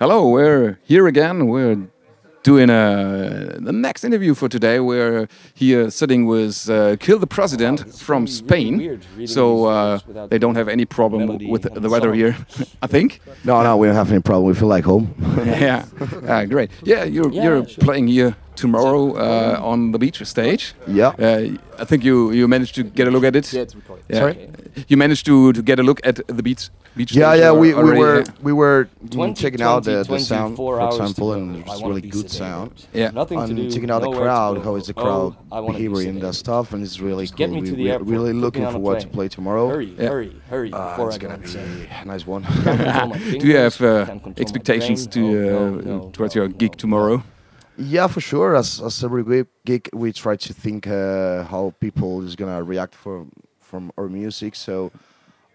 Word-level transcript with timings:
Hello, 0.00 0.28
we're 0.28 0.78
here 0.84 1.06
again. 1.06 1.46
We're 1.46 1.76
doing 2.42 2.70
a, 2.70 3.56
the 3.60 3.72
next 3.72 4.02
interview 4.02 4.34
for 4.34 4.48
today. 4.48 4.80
We're 4.80 5.28
here 5.54 5.90
sitting 5.90 6.24
with 6.24 6.70
uh, 6.70 6.96
Kill 6.96 7.18
the 7.18 7.26
President 7.26 7.84
Wow, 7.84 7.92
from 7.92 8.24
really- 8.24 8.32
really 8.32 8.48
Spain. 8.48 8.78
weird 8.78 9.28
so 9.28 9.66
uh, 9.66 9.98
they 10.28 10.38
don't 10.38 10.54
have 10.54 10.68
any 10.68 10.86
problem 10.86 11.26
with 11.50 11.62
the 11.62 11.80
the 11.80 11.90
weather 11.90 12.08
song. 12.10 12.14
here, 12.14 12.36
I 12.82 12.86
think. 12.86 13.20
No, 13.44 13.62
no, 13.62 13.76
we 13.76 13.86
don't 13.88 13.96
have 13.96 14.10
any 14.10 14.22
problem. 14.22 14.46
We 14.46 14.54
feel 14.54 14.68
like 14.68 14.84
home. 14.84 15.14
yeah, 15.44 15.84
Ah, 16.26 16.44
great. 16.46 16.70
Yeah, 16.82 17.04
you're, 17.04 17.30
Yeah, 17.30 17.42
you're 17.44 17.66
sure. 17.68 17.84
playing 17.84 18.08
here 18.08 18.34
tomorrow 18.60 19.02
uh, 19.16 19.70
on 19.72 19.92
the 19.92 19.98
beach 19.98 20.22
stage. 20.24 20.74
Yeah. 20.86 21.08
Uh, 21.18 21.82
I 21.82 21.84
think 21.84 22.04
you, 22.04 22.30
you 22.32 22.46
managed 22.46 22.74
to 22.74 22.82
get 22.82 23.08
a 23.08 23.10
look 23.10 23.24
at 23.24 23.34
it. 23.36 23.52
Yeah, 23.52 23.62
it's 23.62 23.74
recorded. 23.74 24.04
Yeah. 24.08 24.18
Sorry? 24.20 24.50
You 24.88 24.96
managed 24.96 25.24
to, 25.26 25.52
to 25.52 25.62
get 25.62 25.78
a 25.78 25.82
look 25.82 26.00
at 26.04 26.16
the 26.26 26.42
beach 26.42 26.68
beach 26.96 27.12
Yeah, 27.12 27.30
stage 27.32 27.40
yeah, 27.42 27.52
we, 27.52 27.68
we 27.72 27.82
were 28.02 28.18
yeah? 28.20 28.24
we 28.42 28.52
were 28.52 28.88
mm, 29.04 29.10
20, 29.10 29.34
checking 29.34 29.62
out 29.62 29.84
the, 29.84 30.02
the 30.04 30.18
sound, 30.18 30.56
for 30.56 30.80
example, 30.86 31.32
and 31.32 31.56
I 31.56 31.72
it's 31.72 31.82
really 31.82 32.02
good 32.02 32.30
sound. 32.30 32.70
Yeah. 32.92 33.10
Nothing 33.12 33.38
to 33.38 33.44
And 33.44 33.56
do. 33.56 33.70
checking 33.70 33.90
out 33.90 34.02
the 34.02 34.10
crowd, 34.12 34.62
how 34.64 34.74
is 34.76 34.86
the 34.86 34.94
Oh, 34.96 35.02
crowd 35.02 35.36
I 35.50 35.60
wanna 35.60 35.78
behaving 35.78 36.08
and 36.08 36.22
that 36.22 36.34
stuff, 36.34 36.72
and 36.74 36.82
it's 36.82 37.00
really 37.00 37.24
Just 37.26 37.36
cool. 37.38 37.48
we, 37.60 37.72
we're 37.72 37.92
airport, 37.92 38.08
really 38.08 38.32
looking 38.44 38.64
on 38.66 38.74
a 38.74 38.78
forward 38.78 39.00
to 39.00 39.08
play 39.08 39.28
tomorrow. 39.28 39.68
Hurry, 39.68 39.94
Yeah. 39.98 40.08
hurry, 40.08 40.32
hurry 40.50 40.70
Uh, 40.72 40.90
before 40.90 41.08
it's 41.08 41.16
I 41.16 41.20
gonna 41.20 41.38
be 41.38 41.88
a 42.02 42.04
nice 42.04 42.26
one. 42.26 42.42
Can't 42.44 42.80
control 42.80 43.08
my 43.08 43.18
Do 43.40 43.46
you 43.50 43.56
have 43.56 43.74
fingers, 43.74 44.02
uh, 44.02 44.06
can't 44.06 44.22
control 44.22 44.34
my 44.36 44.40
expectations 44.44 45.06
to 45.16 45.20
brain. 45.20 46.00
uh, 46.08 46.10
towards 46.12 46.34
your 46.34 46.48
no, 46.48 46.54
gig 46.62 46.72
no. 46.72 46.76
tomorrow? 46.84 47.22
Yeah, 47.82 48.06
for 48.08 48.20
sure. 48.20 48.56
As, 48.56 48.80
as 48.80 49.02
every 49.02 49.44
gig, 49.64 49.88
we 49.92 50.12
try 50.12 50.36
to 50.36 50.52
think 50.52 50.86
uh, 50.86 51.44
how 51.44 51.72
people 51.80 52.22
is 52.22 52.36
gonna 52.36 52.62
react 52.62 52.94
from 52.94 53.30
from 53.60 53.90
our 53.96 54.08
music. 54.08 54.54
So 54.56 54.90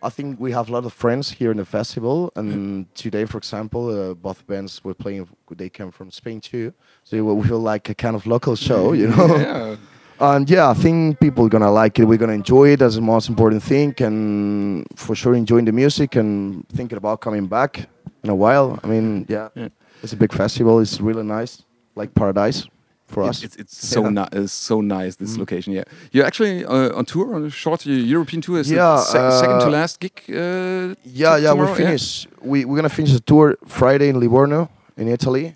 I 0.02 0.10
think 0.10 0.40
we 0.40 0.52
have 0.52 0.70
a 0.70 0.72
lot 0.72 0.86
of 0.86 0.94
friends 0.94 1.30
here 1.32 1.52
in 1.52 1.58
the 1.58 1.66
festival, 1.66 2.32
and 2.36 2.88
today, 2.96 3.26
for 3.26 3.38
example, 3.38 3.90
uh, 3.90 4.14
both 4.16 4.46
bands 4.48 4.84
were 4.84 4.94
playing. 4.96 5.28
They 5.56 5.70
came 5.70 5.92
from 5.92 6.10
Spain 6.12 6.40
too, 6.42 6.74
so 7.04 7.24
we 7.24 7.48
feel 7.48 7.60
like 7.60 7.90
a 7.90 7.96
kind 7.96 8.16
of 8.16 8.26
local 8.26 8.56
show, 8.56 8.94
you 8.94 9.08
know. 9.08 9.36
yeah. 9.38 9.76
And 10.18 10.50
yeah, 10.50 10.70
I 10.70 10.74
think 10.74 11.20
people 11.20 11.46
are 11.46 11.50
gonna 11.50 11.70
like 11.84 12.00
it. 12.00 12.06
We're 12.06 12.18
gonna 12.18 12.40
enjoy 12.44 12.70
it 12.70 12.82
as 12.82 12.96
the 12.96 13.02
most 13.02 13.28
important 13.30 13.62
thing, 13.62 13.94
and 14.00 14.86
for 14.96 15.14
sure 15.14 15.36
enjoying 15.36 15.66
the 15.66 15.74
music 15.74 16.16
and 16.16 16.66
thinking 16.70 16.98
about 16.98 17.20
coming 17.20 17.48
back 17.48 17.90
in 18.24 18.30
a 18.30 18.36
while. 18.36 18.80
I 18.82 18.88
mean, 18.88 19.26
yeah, 19.28 19.50
Yeah. 19.56 19.68
it's 20.02 20.14
a 20.14 20.16
big 20.16 20.32
festival. 20.32 20.80
It's 20.80 21.02
really 21.02 21.24
nice, 21.24 21.64
like 21.96 22.14
paradise 22.14 22.68
for 23.08 23.24
us. 23.24 23.44
it's, 23.44 23.56
it's 23.56 23.88
so 23.88 24.02
Yeah. 24.04 24.10
ni- 24.10 24.32
it's 24.42 24.54
so 24.54 24.82
nice 24.82 25.16
Mm. 25.16 25.20
this 25.20 25.38
location. 25.38 25.74
Yeah, 25.74 25.84
you're 26.12 26.26
actually 26.26 26.66
uh, 26.66 26.98
on 26.98 27.06
tour 27.06 27.36
on 27.36 27.46
a 27.46 27.50
short 27.50 27.86
uh, 27.88 27.92
European 27.92 28.42
tour. 28.42 28.60
Is 28.60 28.70
Yeah, 28.72 29.00
it 29.00 29.06
se- 29.06 29.40
second 29.42 29.60
to 29.60 29.68
uh, 29.68 29.70
last 29.80 30.00
gig. 30.00 30.14
Uh, 30.30 30.96
yeah, 31.04 31.38
yeah, 31.38 31.54
we 31.54 31.68
finish. 31.76 32.28
We 32.42 32.66
we're 32.66 32.76
gonna 32.82 32.90
finish 32.90 33.14
the 33.14 33.20
tour 33.32 33.56
Friday 33.68 34.10
in 34.10 34.20
Livorno, 34.20 34.70
in 34.98 35.08
Italy. 35.08 35.56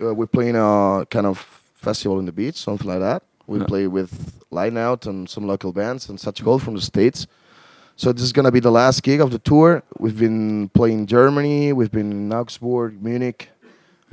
Uh, 0.00 0.14
we're 0.14 0.26
playing 0.38 0.56
a 0.56 1.04
kind 1.10 1.26
of 1.26 1.38
festival 1.76 2.18
in 2.18 2.26
the 2.26 2.32
beach, 2.32 2.56
something 2.56 2.88
like 2.88 3.00
that. 3.00 3.22
We 3.46 3.58
Yeah. 3.58 3.66
play 3.66 3.86
with 3.86 4.10
Line 4.50 4.76
Out 4.76 5.06
and 5.06 5.28
some 5.28 5.46
local 5.46 5.72
bands 5.72 6.08
and 6.08 6.18
such 6.20 6.42
gold 6.44 6.62
from 6.62 6.74
the 6.74 6.80
states. 6.82 7.26
So 7.96 8.12
this 8.12 8.22
is 8.22 8.32
gonna 8.32 8.52
be 8.52 8.60
the 8.60 8.70
last 8.70 9.02
gig 9.02 9.20
of 9.20 9.30
the 9.30 9.38
tour. 9.38 9.82
We've 9.98 10.18
been 10.18 10.68
playing 10.68 11.06
Germany. 11.06 11.72
We've 11.72 11.90
been 11.90 12.10
in 12.12 12.32
Augsburg, 12.32 13.02
Munich, 13.02 13.48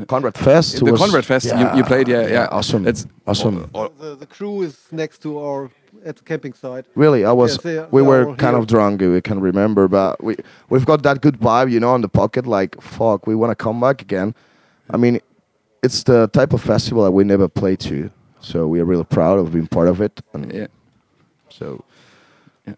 Conrad 0.07 0.37
Fest. 0.37 0.79
The 0.79 0.91
was- 0.91 1.01
Conrad 1.01 1.25
Fest 1.25 1.45
you, 1.45 1.77
you 1.77 1.83
played. 1.83 2.07
Yeah, 2.07 2.27
yeah, 2.27 2.47
awesome. 2.51 2.87
It's 2.87 3.05
awesome. 3.25 3.69
The, 3.73 4.15
the 4.19 4.25
crew 4.25 4.61
is 4.61 4.77
next 4.91 5.21
to 5.23 5.39
our 5.39 5.71
at 6.05 6.17
the 6.17 6.23
camping 6.23 6.53
site. 6.53 6.85
Really, 6.95 7.25
I 7.25 7.31
was. 7.31 7.53
Yes, 7.53 7.63
they 7.63 7.79
we 7.91 8.01
they 8.01 8.07
were 8.07 8.25
kind 8.35 8.55
here. 8.55 8.57
of 8.57 8.67
drunk. 8.67 9.01
We 9.01 9.21
can 9.21 9.39
remember, 9.39 9.87
but 9.87 10.23
we 10.23 10.35
we've 10.69 10.85
got 10.85 11.03
that 11.03 11.21
good 11.21 11.39
vibe, 11.39 11.71
you 11.71 11.79
know, 11.79 11.91
on 11.91 12.01
the 12.01 12.09
pocket. 12.09 12.45
Like 12.45 12.79
fuck, 12.81 13.25
we 13.25 13.35
want 13.35 13.51
to 13.51 13.55
come 13.55 13.79
back 13.79 14.01
again. 14.01 14.35
I 14.89 14.97
mean, 14.97 15.19
it's 15.81 16.03
the 16.03 16.27
type 16.27 16.53
of 16.53 16.61
festival 16.61 17.03
that 17.03 17.11
we 17.11 17.23
never 17.23 17.47
played 17.47 17.79
to, 17.81 18.11
so 18.39 18.67
we 18.67 18.79
are 18.79 18.85
really 18.85 19.03
proud 19.03 19.39
of 19.39 19.51
being 19.53 19.67
part 19.67 19.87
of 19.87 20.01
it. 20.01 20.21
And 20.33 20.53
yeah. 20.53 20.67
so, 21.49 21.83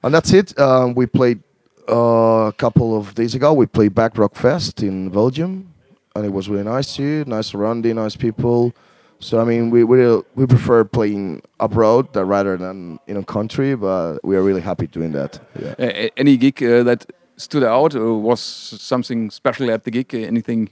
and 0.04 0.14
that's 0.14 0.32
it. 0.34 0.58
Um, 0.60 0.94
we 0.94 1.06
played 1.06 1.42
uh, 1.90 2.48
a 2.48 2.54
couple 2.54 2.98
of 2.98 3.14
days 3.16 3.36
ago. 3.36 3.54
We 3.54 3.66
played 3.66 3.94
Back 3.94 4.18
Rock 4.18 4.36
Fest 4.36 4.84
in 4.84 5.10
Belgium, 5.10 5.74
and 6.18 6.26
it 6.26 6.34
was 6.34 6.50
really 6.50 6.64
nice 6.64 6.96
too. 6.96 7.24
Nice 7.28 7.48
surrounding, 7.48 7.96
nice 7.96 8.16
people. 8.16 8.74
So 9.20 9.40
I 9.40 9.46
mean, 9.46 9.70
we 9.70 9.84
we 9.84 9.98
we 10.36 10.46
prefer 10.46 10.84
playing 10.84 11.42
abroad 11.60 12.14
than 12.14 12.28
rather 12.28 12.58
than 12.58 13.00
in 13.08 13.18
a 13.18 13.24
country, 13.24 13.76
but 13.76 14.20
we 14.24 14.36
are 14.36 14.42
really 14.42 14.62
happy 14.62 14.88
doing 14.88 15.12
that. 15.14 15.40
Yeah. 15.60 15.76
Uh, 15.80 16.10
any 16.18 16.38
gig 16.38 16.62
uh, 16.64 16.84
that 16.84 17.06
stood 17.38 17.64
out 17.64 17.96
or 17.96 18.20
was 18.20 18.40
something 18.42 19.32
special 19.32 19.72
at 19.72 19.84
the 19.84 19.92
gig? 19.92 20.14
Uh, 20.14 20.20
anything 20.20 20.70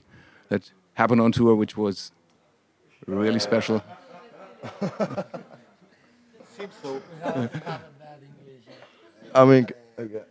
that 0.48 0.70
happened 0.94 1.20
on 1.20 1.32
tour 1.32 1.54
which 1.54 1.76
was 1.76 2.12
really 3.06 3.40
special? 3.40 3.82
Seems 6.56 6.74
so. 6.82 7.00
I 9.34 9.44
mean, 9.44 9.66
okay. 9.98 10.22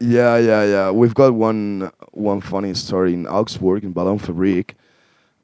Yeah, 0.00 0.36
yeah, 0.38 0.64
yeah. 0.64 0.90
We've 0.90 1.14
got 1.14 1.34
one 1.34 1.90
one 2.12 2.40
funny 2.40 2.74
story 2.74 3.14
in 3.14 3.26
Augsburg 3.26 3.84
in 3.84 3.92
Ballonfabrik. 3.94 4.74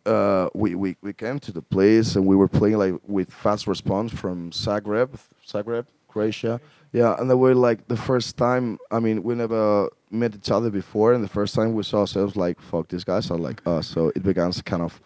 Uh, 0.06 0.48
we, 0.54 0.74
we 0.74 0.96
we 1.02 1.12
came 1.12 1.38
to 1.40 1.52
the 1.52 1.62
place 1.62 2.16
and 2.16 2.26
we 2.26 2.34
were 2.36 2.48
playing 2.48 2.78
like 2.78 2.94
with 3.06 3.32
fast 3.32 3.66
response 3.66 4.12
from 4.12 4.50
Zagreb, 4.50 5.18
Zagreb, 5.46 5.86
Croatia. 6.08 6.60
Yeah, 6.92 7.14
and 7.20 7.30
they 7.30 7.34
were 7.34 7.54
like 7.54 7.86
the 7.88 7.96
first 7.96 8.36
time. 8.36 8.78
I 8.90 8.98
mean, 8.98 9.22
we 9.22 9.34
never 9.34 9.88
met 10.10 10.34
each 10.34 10.50
other 10.50 10.70
before, 10.70 11.12
and 11.12 11.22
the 11.22 11.28
first 11.28 11.54
time 11.54 11.74
we 11.74 11.82
saw 11.84 12.00
ourselves 12.00 12.34
like, 12.36 12.60
"Fuck, 12.60 12.88
these 12.88 13.04
guys 13.04 13.30
are 13.30 13.38
like 13.38 13.62
us." 13.66 13.86
So 13.86 14.08
it 14.16 14.22
began 14.22 14.50
a 14.50 14.62
kind 14.62 14.82
of 14.82 15.00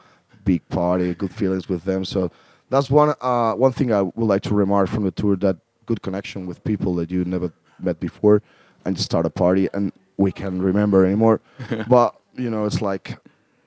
big 0.45 0.67
party, 0.69 1.15
good 1.15 1.33
feelings 1.35 1.69
with 1.69 1.85
them. 1.85 2.05
So 2.05 2.31
that's 2.71 2.91
one 2.91 3.15
uh, 3.21 3.55
one 3.55 3.73
thing 3.73 3.93
I 3.93 4.03
would 4.03 4.27
like 4.27 4.43
to 4.43 4.55
remark 4.55 4.89
from 4.89 5.05
the 5.05 5.11
tour: 5.11 5.37
that 5.37 5.59
good 5.87 6.03
connection 6.03 6.47
with 6.47 6.65
people 6.65 6.95
that 6.97 7.11
you 7.11 7.25
never 7.25 7.53
met 7.79 8.01
before, 8.01 8.43
and 8.85 8.97
just 8.97 9.07
start 9.07 9.27
a 9.27 9.31
party, 9.31 9.69
and 9.73 9.93
we 10.17 10.33
can't 10.33 10.61
remember 10.61 11.05
anymore. 11.05 11.41
but 11.89 12.15
you 12.35 12.51
know, 12.51 12.65
it's 12.65 12.81
like 12.81 13.19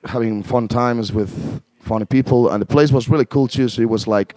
having 0.06 0.44
fun 0.44 0.68
times 0.68 1.12
with 1.12 1.62
funny 1.80 2.06
people, 2.06 2.50
and 2.50 2.62
the 2.62 2.66
place 2.66 2.92
was 2.92 3.10
really 3.10 3.26
cool 3.26 3.48
too. 3.48 3.70
So 3.70 3.82
it 3.82 3.90
was 3.90 4.08
like, 4.08 4.36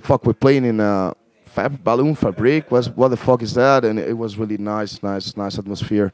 fuck, 0.00 0.24
we're 0.26 0.32
playing 0.34 0.64
in 0.64 0.80
a 0.80 1.14
fab 1.46 1.82
balloon 1.84 2.14
fabric. 2.14 2.70
Was 2.70 2.88
what 2.90 3.08
the 3.08 3.16
fuck 3.16 3.42
is 3.42 3.54
that? 3.54 3.84
And 3.84 3.98
it 3.98 4.16
was 4.16 4.36
really 4.36 4.58
nice, 4.58 5.02
nice, 5.02 5.36
nice 5.36 5.58
atmosphere. 5.58 6.12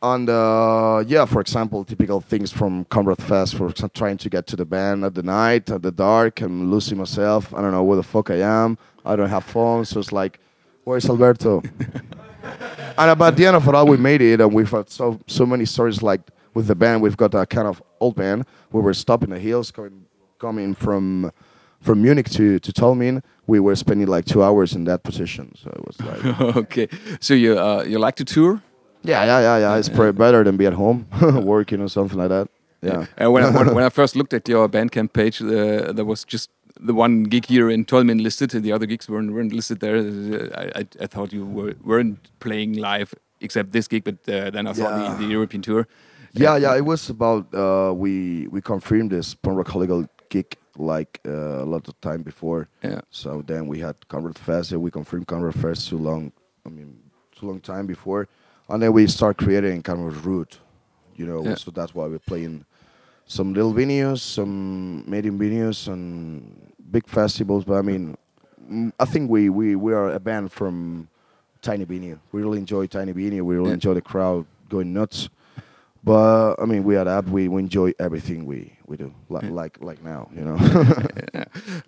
And 0.00 0.30
uh, 0.30 1.02
yeah, 1.06 1.24
for 1.24 1.40
example, 1.40 1.84
typical 1.84 2.20
things 2.20 2.52
from 2.52 2.84
Comrade 2.84 3.20
Fest, 3.20 3.56
for 3.56 3.68
exa- 3.68 3.92
trying 3.92 4.16
to 4.18 4.30
get 4.30 4.46
to 4.46 4.56
the 4.56 4.64
band 4.64 5.04
at 5.04 5.14
the 5.14 5.24
night, 5.24 5.70
at 5.70 5.82
the 5.82 5.90
dark, 5.90 6.40
and 6.40 6.70
losing 6.70 6.98
myself. 6.98 7.52
I 7.52 7.60
don't 7.60 7.72
know 7.72 7.82
where 7.82 7.96
the 7.96 8.04
fuck 8.04 8.30
I 8.30 8.40
am. 8.40 8.78
I 9.04 9.16
don't 9.16 9.28
have 9.28 9.44
phone, 9.44 9.84
so 9.84 9.98
it's 9.98 10.12
like, 10.12 10.38
where's 10.84 11.08
Alberto? 11.08 11.62
and 12.42 13.10
about 13.10 13.36
the 13.36 13.46
end 13.46 13.56
of 13.56 13.66
it 13.66 13.74
all, 13.74 13.86
we 13.86 13.96
made 13.96 14.22
it, 14.22 14.40
and 14.40 14.52
we've 14.52 14.70
had 14.70 14.88
so 14.90 15.18
so 15.26 15.46
many 15.46 15.64
stories 15.64 16.02
like 16.02 16.20
with 16.54 16.66
the 16.66 16.74
band. 16.74 17.02
We've 17.02 17.16
got 17.16 17.34
a 17.34 17.46
kind 17.46 17.68
of 17.68 17.82
old 18.00 18.16
band 18.16 18.46
where 18.70 18.82
we're 18.82 18.92
stopping 18.92 19.30
the 19.30 19.38
hills, 19.38 19.70
coming 19.70 20.06
coming 20.38 20.74
from 20.74 21.32
from 21.80 22.02
Munich 22.02 22.28
to 22.30 22.58
to 22.58 22.72
Tolmin. 22.72 23.22
We 23.46 23.60
were 23.60 23.76
spending 23.76 24.08
like 24.08 24.24
two 24.24 24.42
hours 24.42 24.74
in 24.74 24.84
that 24.84 25.02
position, 25.02 25.54
so 25.56 25.70
it 25.70 25.86
was 25.86 26.00
like. 26.00 26.40
okay, 26.56 26.88
so 27.20 27.34
you 27.34 27.58
uh, 27.58 27.84
you 27.86 27.98
like 27.98 28.16
to 28.16 28.24
tour? 28.24 28.62
Yeah, 29.02 29.24
yeah, 29.24 29.40
yeah, 29.40 29.58
yeah. 29.58 29.76
It's 29.76 29.88
probably 29.88 30.12
better 30.12 30.42
than 30.44 30.56
be 30.56 30.66
at 30.66 30.72
home 30.72 31.06
working 31.44 31.80
or 31.80 31.88
something 31.88 32.18
like 32.18 32.28
that. 32.30 32.48
Yeah. 32.82 33.06
And 33.16 33.32
when, 33.32 33.44
I, 33.44 33.50
when, 33.50 33.74
when 33.74 33.84
I 33.84 33.88
first 34.00 34.16
looked 34.16 34.32
at 34.34 34.48
your 34.48 34.68
Bandcamp 34.68 35.12
page, 35.12 35.42
uh, 35.42 35.92
there 35.92 36.04
was 36.04 36.24
just 36.24 36.50
the 36.80 36.94
one 36.94 37.24
gig 37.24 37.46
here 37.46 37.70
in 37.70 37.84
Tolmin 37.84 38.22
listed, 38.22 38.54
and 38.54 38.64
the 38.64 38.72
other 38.72 38.86
gigs 38.86 39.08
weren't, 39.08 39.32
weren't 39.32 39.52
listed 39.52 39.80
there. 39.80 39.98
I, 40.56 40.80
I, 40.80 40.86
I 41.00 41.06
thought 41.06 41.32
you 41.32 41.44
were, 41.46 41.74
weren't 41.84 42.30
playing 42.40 42.74
live 42.74 43.14
except 43.40 43.72
this 43.72 43.88
gig, 43.88 44.04
but 44.04 44.14
uh, 44.28 44.50
then 44.50 44.66
I 44.66 44.72
saw 44.72 44.88
Yeah. 44.88 45.14
the, 45.14 45.24
the 45.26 45.30
European 45.32 45.62
tour. 45.62 45.86
yeah, 46.34 46.56
yeah. 46.56 46.76
It 46.76 46.84
was 46.84 47.10
about 47.10 47.52
uh, 47.54 47.92
we 47.94 48.46
we 48.48 48.60
confirmed 48.60 49.10
this 49.10 49.34
punk 49.34 49.56
rock 49.58 49.68
holiday 49.68 50.06
gig 50.28 50.56
like 50.76 51.20
uh, 51.26 51.64
a 51.64 51.66
lot 51.66 51.88
of 51.88 52.00
time 52.00 52.22
before. 52.22 52.68
Yeah. 52.84 53.00
So 53.10 53.42
then 53.46 53.66
we 53.66 53.78
had 53.80 53.96
Conrad 54.08 54.38
Fest. 54.38 54.72
and 54.72 54.80
We 54.82 54.90
confirmed 54.90 55.26
Conrad 55.26 55.54
Fest 55.54 55.88
too 55.88 55.98
long. 55.98 56.32
I 56.66 56.68
mean, 56.68 56.98
too 57.36 57.46
long 57.46 57.60
time 57.60 57.86
before, 57.86 58.28
and 58.68 58.82
then 58.82 58.92
we 58.92 59.06
start 59.06 59.38
creating 59.38 59.82
of 59.88 60.26
route. 60.26 60.58
You 61.16 61.26
know, 61.26 61.42
Yeah. 61.44 61.56
so 61.56 61.70
that's 61.70 61.94
why 61.94 62.06
we're 62.06 62.20
playing 62.26 62.64
some 63.28 63.52
little 63.54 63.72
venues, 63.74 64.18
some 64.20 65.04
medium 65.08 65.38
venues, 65.38 65.86
and 65.86 66.72
big 66.90 67.06
festivals. 67.06 67.64
But 67.64 67.74
I 67.74 67.82
mean, 67.82 68.16
I 68.98 69.04
think 69.04 69.30
we 69.30 69.48
we 69.50 69.76
we 69.76 69.92
are 69.92 70.10
a 70.12 70.18
band 70.20 70.50
from 70.50 71.08
Tiny 71.62 71.84
Venue. 71.84 72.18
We 72.32 72.42
really 72.42 72.58
enjoy 72.58 72.86
Tiny 72.86 73.12
Venue. 73.12 73.44
We 73.44 73.54
really 73.56 73.68
Yeah. 73.68 73.74
enjoy 73.74 73.94
the 73.94 74.00
crowd 74.02 74.46
going 74.68 74.92
nuts. 74.92 75.28
But 76.04 76.54
I 76.62 76.64
mean, 76.64 76.84
we 76.84 76.96
adapt. 76.96 77.28
We, 77.28 77.48
we 77.48 77.60
enjoy 77.60 77.92
everything 77.98 78.46
we, 78.46 78.72
we 78.86 78.96
do, 78.96 79.12
like 79.28 79.50
like 79.50 79.78
like 79.82 80.02
now, 80.02 80.28
you 80.34 80.42
know. 80.42 80.56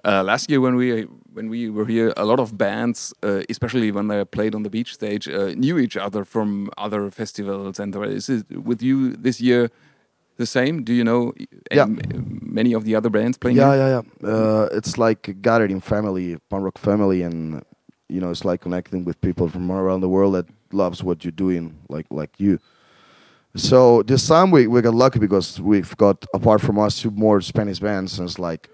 Uh, 0.04 0.22
last 0.22 0.50
year 0.50 0.60
when 0.60 0.74
we 0.76 1.02
when 1.32 1.48
we 1.48 1.70
were 1.70 1.86
here, 1.86 2.12
a 2.16 2.24
lot 2.24 2.40
of 2.40 2.56
bands, 2.58 3.14
uh, 3.22 3.42
especially 3.48 3.90
when 3.92 4.08
they 4.08 4.24
played 4.24 4.54
on 4.54 4.62
the 4.62 4.70
beach 4.70 4.92
stage, 4.94 5.28
uh, 5.28 5.54
knew 5.56 5.78
each 5.78 5.96
other 5.96 6.24
from 6.24 6.70
other 6.76 7.10
festivals. 7.10 7.78
And 7.78 7.94
is 7.96 8.28
it 8.28 8.44
with 8.64 8.82
you 8.82 9.12
this 9.16 9.40
year 9.40 9.70
the 10.40 10.46
same? 10.46 10.82
Do 10.88 10.92
you 10.92 11.04
know 11.04 11.32
Yeah. 11.70 11.86
many 12.60 12.72
of 12.74 12.82
the 12.84 12.94
other 12.98 13.10
bands 13.10 13.38
playing? 13.38 13.56
yeah, 13.58 13.74
here? 13.74 13.82
yeah, 13.82 14.00
yeah. 14.22 14.28
Uh, 14.34 14.68
it's 14.78 14.96
like 14.98 15.28
a 15.28 15.32
gathering 15.48 15.80
family, 15.80 16.36
punk 16.48 16.64
rock 16.64 16.78
family, 16.78 17.22
and 17.22 17.62
you 18.08 18.20
know, 18.20 18.30
it's 18.30 18.44
like 18.44 18.60
connecting 18.62 19.04
with 19.04 19.16
people 19.20 19.48
from 19.48 19.70
around 19.70 20.00
the 20.00 20.08
world 20.08 20.34
that 20.34 20.46
loves 20.72 20.98
what 21.04 21.16
you're 21.24 21.38
doing, 21.46 21.64
like 21.88 22.06
like 22.10 22.30
you. 22.38 22.58
So 23.56 24.02
this 24.02 24.26
time 24.28 24.50
we, 24.50 24.66
we 24.66 24.80
got 24.80 24.94
lucky 24.94 25.18
because 25.18 25.60
we've 25.60 25.96
got 25.96 26.24
apart 26.34 26.60
from 26.60 26.78
us 26.78 27.00
two 27.02 27.10
more 27.10 27.40
Spanish 27.40 27.80
bands, 27.80 28.18
and 28.18 28.28
it's 28.28 28.38
like, 28.38 28.68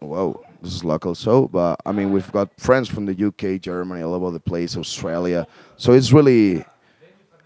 whoa, 0.00 0.42
this 0.62 0.72
is 0.74 0.82
local. 0.84 1.14
So, 1.14 1.48
but 1.48 1.76
I 1.86 1.92
mean, 1.92 2.10
we've 2.14 2.30
got 2.32 2.48
friends 2.58 2.88
from 2.88 3.04
the 3.06 3.16
UK, 3.28 3.60
Germany, 3.60 4.02
all 4.02 4.14
over 4.14 4.30
the 4.30 4.40
place, 4.40 4.76
Australia. 4.76 5.46
So 5.76 5.92
it's 5.92 6.10
really, 6.12 6.64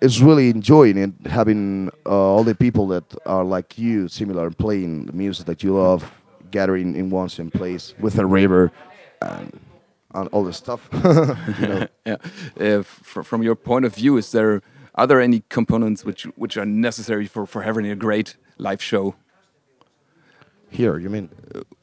it's 0.00 0.20
really 0.20 0.50
enjoying 0.50 0.98
it 0.98 1.12
having 1.26 1.90
uh, 2.04 2.10
all 2.10 2.44
the 2.44 2.54
people 2.54 2.87
that 2.88 3.04
are 3.26 3.44
like 3.44 3.78
you, 3.78 4.08
similar, 4.08 4.50
playing 4.50 5.06
the 5.06 5.12
music 5.12 5.46
that 5.46 5.62
you 5.62 5.75
love, 5.75 6.02
gathering 6.50 6.94
in 6.96 7.10
one 7.10 7.28
same 7.28 7.50
place 7.50 7.94
with 8.00 8.19
a 8.19 8.26
river, 8.26 8.70
and, 9.22 9.58
and 10.14 10.28
all 10.32 10.44
the 10.44 10.52
stuff. 10.52 10.88
you 11.60 11.66
know. 11.69 11.87
yeah. 12.06 12.16
Uh, 12.60 12.82
from 12.82 13.43
your 13.43 13.54
point 13.56 13.84
of 13.84 13.94
view, 13.94 14.16
is 14.19 14.31
there 14.32 14.60
are 14.94 15.06
there 15.06 15.20
any 15.20 15.43
components 15.48 16.04
which 16.04 16.25
which 16.37 16.56
are 16.56 16.66
necessary 16.66 17.26
for 17.26 17.46
for 17.46 17.62
having 17.62 17.87
a 17.87 17.96
great 17.96 18.37
live 18.58 18.82
show 18.82 19.14
Here, 20.70 20.99
you 20.99 21.08
mean? 21.10 21.28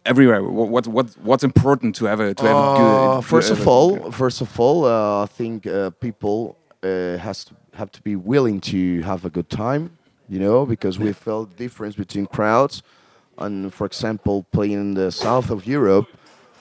everywhere? 0.06 0.44
What 0.44 0.70
what 0.70 0.88
what- 0.88 1.18
what's 1.24 1.44
important 1.44 1.96
to 1.96 2.06
have 2.06 2.20
a 2.20 2.34
to 2.34 2.44
have 2.44 2.58
a 2.58 2.78
good? 2.78 3.18
Uh, 3.18 3.22
first 3.22 3.48
to 3.48 3.54
of 3.54 3.60
have 3.60 3.68
a- 3.68 3.72
all, 3.72 4.12
first 4.12 4.42
of 4.42 4.60
all, 4.60 4.86
uh, 4.86 5.24
I 5.24 5.28
think 5.28 5.66
uh, 5.66 5.90
people 6.00 6.58
uh, 6.84 7.18
has 7.18 7.46
to 7.46 7.54
have 7.74 7.92
to 7.92 8.02
be 8.02 8.16
willing 8.16 8.62
to 8.62 9.02
have 9.02 9.26
a 9.26 9.30
good 9.30 9.50
time, 9.50 9.98
you 10.30 10.40
know, 10.40 10.66
because 10.66 11.00
we 11.00 11.12
felt 11.12 11.56
difference 11.58 11.96
between 11.96 12.26
crowds, 12.28 12.84
and 13.40 13.74
for 13.74 13.86
example, 13.86 14.46
playing 14.52 14.74
in 14.74 14.94
the 14.94 15.12
south 15.12 15.50
of 15.50 15.66
Europe, 15.66 16.08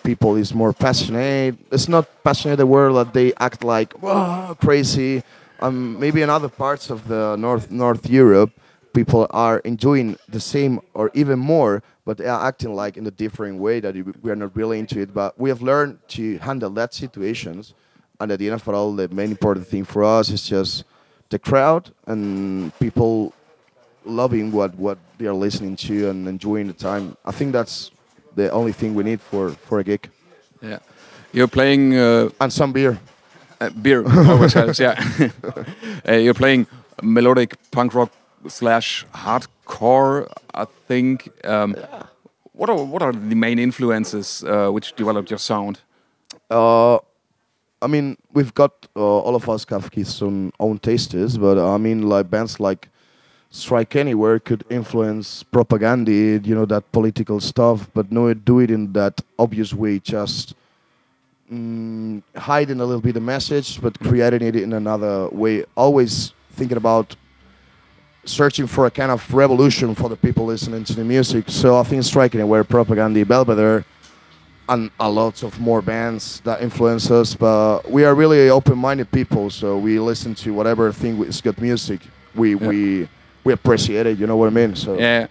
people 0.02 0.36
is 0.36 0.54
more 0.54 0.72
passionate. 0.72 1.56
It's 1.70 1.88
not 1.88 2.08
passionate 2.24 2.56
the 2.56 2.66
word 2.66 2.94
that 2.94 3.12
they 3.12 3.32
act 3.38 3.62
like 3.64 3.92
"Whoa, 4.02 4.56
crazy. 4.60 5.22
Um, 5.60 5.98
maybe 6.00 6.22
in 6.22 6.30
other 6.30 6.48
parts 6.48 6.90
of 6.90 7.06
the 7.08 7.36
north 7.36 7.70
North 7.70 8.08
Europe, 8.08 8.50
people 8.92 9.26
are 9.30 9.58
enjoying 9.60 10.16
the 10.28 10.40
same 10.40 10.80
or 10.94 11.10
even 11.14 11.38
more, 11.38 11.82
but 12.04 12.16
they 12.16 12.26
are 12.26 12.46
acting 12.46 12.74
like 12.74 12.96
in 12.96 13.06
a 13.06 13.10
different 13.10 13.58
way 13.58 13.80
that 13.80 13.94
we 14.22 14.30
are 14.30 14.36
not 14.36 14.56
really 14.56 14.78
into 14.78 15.00
it. 15.00 15.14
But 15.14 15.38
we 15.38 15.48
have 15.50 15.62
learned 15.62 15.98
to 16.08 16.38
handle 16.38 16.70
that 16.70 16.94
situations, 16.94 17.74
and 18.20 18.30
at 18.32 18.38
the 18.38 18.46
end 18.46 18.54
of 18.60 18.68
it 18.68 18.74
all, 18.74 18.94
the 18.96 19.08
main 19.08 19.30
important 19.30 19.66
thing 19.66 19.84
for 19.84 20.02
us 20.04 20.30
is 20.30 20.42
just 20.48 20.84
the 21.30 21.38
crowd 21.38 21.90
and 22.06 22.72
people 22.78 23.32
loving 24.04 24.52
what 24.52 24.74
what 24.78 24.98
they 25.18 25.26
are 25.26 25.34
listening 25.44 25.76
to 25.76 26.08
and 26.10 26.28
enjoying 26.28 26.66
the 26.68 26.72
time. 26.74 27.16
I 27.24 27.32
think 27.32 27.52
that's 27.52 27.90
the 28.36 28.50
only 28.50 28.72
thing 28.72 28.94
we 28.94 29.02
need 29.04 29.20
for 29.20 29.50
for 29.68 29.78
a 29.78 29.84
gig 29.84 30.08
Yeah, 30.62 30.78
you're 31.32 31.48
playing 31.50 31.94
uh, 31.96 32.28
and 32.40 32.52
some 32.52 32.72
beer. 32.72 32.98
uh, 33.60 33.70
beer 33.82 34.02
always 34.30 34.54
helps. 34.54 34.78
Yeah, 34.78 34.94
uh, 36.08 36.12
you're 36.16 36.34
playing 36.34 36.66
melodic 37.02 37.54
punk 37.70 37.94
rock 37.94 38.10
slash 38.48 39.06
hardcore. 39.14 40.26
I 40.54 40.66
think. 40.88 41.28
Um, 41.44 41.74
What 42.54 42.70
are 42.70 42.84
what 42.92 43.02
are 43.02 43.12
the 43.30 43.34
main 43.34 43.58
influences 43.58 44.42
uh, 44.44 44.68
which 44.74 44.92
developed 44.96 45.30
your 45.30 45.38
sound? 45.40 45.78
I 47.82 47.88
mean, 47.88 48.16
we've 48.32 48.54
got 48.54 48.72
uh, 48.96 49.00
all 49.00 49.34
of 49.34 49.48
us 49.48 49.66
his 49.92 50.22
own 50.22 50.52
own 50.60 50.78
tastes, 50.78 51.36
but 51.36 51.58
I 51.58 51.76
mean, 51.78 52.08
like 52.08 52.30
bands 52.30 52.60
like 52.60 52.88
Strike 53.50 53.96
Anywhere 53.96 54.38
could 54.38 54.64
influence 54.70 55.44
Propagandhi, 55.44 56.46
you 56.46 56.54
know, 56.54 56.64
that 56.66 56.90
political 56.92 57.38
stuff, 57.40 57.90
but 57.92 58.10
no, 58.10 58.32
do 58.32 58.60
it 58.60 58.70
in 58.70 58.92
that 58.94 59.20
obvious 59.38 59.74
way, 59.74 59.98
just 59.98 60.54
mm, 61.52 62.22
hiding 62.34 62.80
a 62.80 62.84
little 62.84 63.02
bit 63.02 63.12
the 63.12 63.20
message, 63.20 63.80
but 63.82 63.98
creating 64.00 64.42
it 64.42 64.56
in 64.56 64.72
another 64.72 65.28
way. 65.28 65.64
Always 65.76 66.32
thinking 66.52 66.78
about 66.78 67.14
searching 68.24 68.66
for 68.66 68.86
a 68.86 68.90
kind 68.90 69.10
of 69.10 69.34
revolution 69.34 69.94
for 69.94 70.08
the 70.08 70.16
people 70.16 70.46
listening 70.46 70.84
to 70.84 70.94
the 70.94 71.04
music. 71.04 71.44
So 71.48 71.76
I 71.76 71.82
think 71.82 72.04
Strike 72.04 72.34
Anywhere, 72.34 72.64
Propagandhi, 72.64 73.26
Belvedere, 73.26 73.84
and 74.72 74.90
a 74.98 75.08
lot 75.08 75.42
of 75.42 75.60
more 75.60 75.82
bands 75.82 76.40
that 76.40 76.62
influence 76.62 77.10
us. 77.10 77.34
But 77.34 77.90
we 77.90 78.04
are 78.04 78.14
really 78.14 78.48
open-minded 78.48 79.10
people, 79.10 79.50
so 79.50 79.76
we 79.76 79.98
listen 79.98 80.34
to 80.36 80.54
whatever 80.54 80.92
thing 80.92 81.22
is 81.24 81.40
good 81.40 81.60
music. 81.60 82.00
We 82.34 82.54
we 82.54 83.08
we 83.44 83.52
appreciate 83.52 84.06
it. 84.06 84.18
You 84.18 84.26
know 84.26 84.36
what 84.36 84.46
I 84.46 84.50
mean? 84.50 84.74
So. 84.74 84.98
Yeah, 84.98 85.26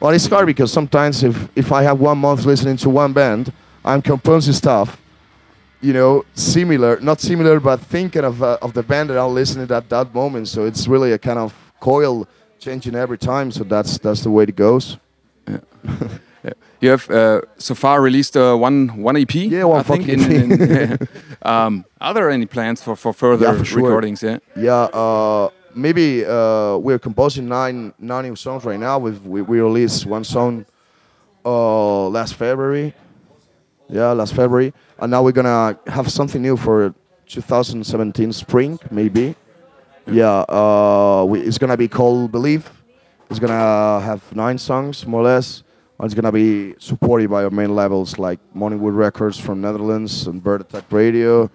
Well, 0.00 0.12
it's 0.12 0.26
hard 0.26 0.46
because 0.46 0.72
sometimes 0.72 1.22
if 1.22 1.36
if 1.54 1.72
I 1.72 1.82
have 1.84 2.00
one 2.00 2.18
month 2.18 2.44
listening 2.44 2.78
to 2.78 2.90
one 2.90 3.12
band, 3.12 3.52
I'm 3.84 4.02
composing 4.02 4.54
stuff. 4.54 4.98
You 5.82 5.94
know, 5.94 6.24
similar, 6.34 7.00
not 7.00 7.20
similar, 7.20 7.60
but 7.60 7.80
thinking 7.80 8.24
of 8.24 8.42
uh, 8.42 8.58
of 8.60 8.72
the 8.72 8.82
band 8.82 9.10
that 9.10 9.18
I'm 9.18 9.34
listening 9.34 9.70
at 9.70 9.88
that 9.88 10.14
moment. 10.14 10.48
So 10.48 10.66
it's 10.66 10.88
really 10.88 11.12
a 11.12 11.18
kind 11.18 11.38
of 11.38 11.54
coil 11.78 12.26
changing 12.58 12.94
every 12.94 13.18
time. 13.18 13.50
So 13.52 13.64
that's 13.64 13.98
that's 13.98 14.22
the 14.22 14.30
way 14.30 14.44
it 14.44 14.56
goes. 14.56 14.98
you 16.80 16.90
have 16.90 17.10
uh, 17.10 17.40
so 17.58 17.74
far 17.74 18.00
released 18.00 18.36
uh, 18.36 18.54
one 18.56 19.02
one 19.02 19.16
EP. 19.16 19.34
Yeah, 19.34 19.64
one 19.64 19.80
I 19.80 19.82
think. 19.82 20.06
fucking 20.06 20.32
In, 20.32 20.52
in, 20.62 20.98
um, 21.42 21.84
are 22.00 22.14
there 22.14 22.30
any 22.30 22.46
plans 22.46 22.82
for 22.82 22.96
for 22.96 23.12
further 23.12 23.46
Yeah, 23.46 23.58
for 23.58 23.64
sure. 23.64 23.82
recordings? 23.82 24.22
Yeah. 24.22 24.38
Yeah, 24.56 24.88
uh, 24.92 25.48
maybe 25.74 26.24
uh, 26.24 26.76
we're 26.78 26.98
composing 26.98 27.48
nine 27.48 27.92
nine 27.98 28.24
new 28.24 28.36
songs 28.36 28.64
right 28.64 28.80
now. 28.80 28.98
We've, 28.98 29.24
we 29.26 29.42
we 29.42 29.60
released 29.60 30.06
one 30.06 30.24
song 30.24 30.64
uh, 31.44 32.08
last 32.08 32.34
February. 32.34 32.94
Yeah, 33.88 34.12
last 34.12 34.34
February, 34.34 34.72
and 35.00 35.10
now 35.10 35.22
we're 35.24 35.32
gonna 35.32 35.76
have 35.88 36.08
something 36.10 36.40
new 36.40 36.56
for 36.56 36.94
2017 37.26 38.32
spring, 38.32 38.78
maybe. 38.90 39.34
Yeah, 40.06 40.44
uh, 40.48 41.24
we, 41.28 41.40
it's 41.40 41.58
gonna 41.58 41.76
be 41.76 41.88
called 41.88 42.30
Believe. 42.30 42.70
It's 43.28 43.38
gonna 43.40 44.00
have 44.00 44.20
nine 44.34 44.58
songs, 44.58 45.04
more 45.06 45.20
or 45.22 45.24
less. 45.24 45.62
It's 46.02 46.14
gonna 46.14 46.32
be 46.32 46.74
supported 46.78 47.28
by 47.28 47.44
our 47.44 47.50
main 47.50 47.74
labels 47.74 48.18
like 48.18 48.40
Morningwood 48.56 48.96
Records 48.96 49.38
from 49.38 49.60
Netherlands 49.60 50.26
and 50.26 50.42
Bird 50.42 50.62
Attack 50.62 50.90
Radio, 50.90 51.50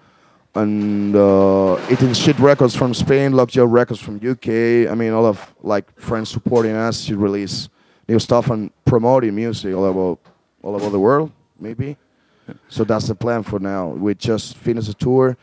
and 0.54 1.16
uh, 1.16 1.78
Eating 1.90 2.14
Shit 2.14 2.38
Records 2.38 2.76
from 2.76 2.94
Spain, 2.94 3.32
Lockjaw 3.32 3.66
Records 3.66 4.00
from 4.00 4.16
UK. 4.16 4.88
I 4.88 4.94
mean, 4.94 5.12
all 5.12 5.26
of 5.26 5.54
like 5.62 5.98
friends 5.98 6.30
supporting 6.30 6.76
us 6.76 7.06
to 7.06 7.18
release 7.18 7.68
new 8.08 8.20
stuff 8.20 8.50
and 8.50 8.70
promoting 8.84 9.34
music 9.34 9.74
all 9.74 9.84
over 9.84 10.18
all 10.62 10.74
over 10.76 10.90
the 10.90 11.00
world, 11.00 11.32
maybe. 11.58 11.96
So 12.68 12.84
that's 12.84 13.08
the 13.08 13.16
plan 13.16 13.42
for 13.42 13.58
now. 13.58 13.88
We 13.88 14.14
just 14.14 14.56
finish 14.56 14.86
the 14.86 14.94
tour, 14.94 15.36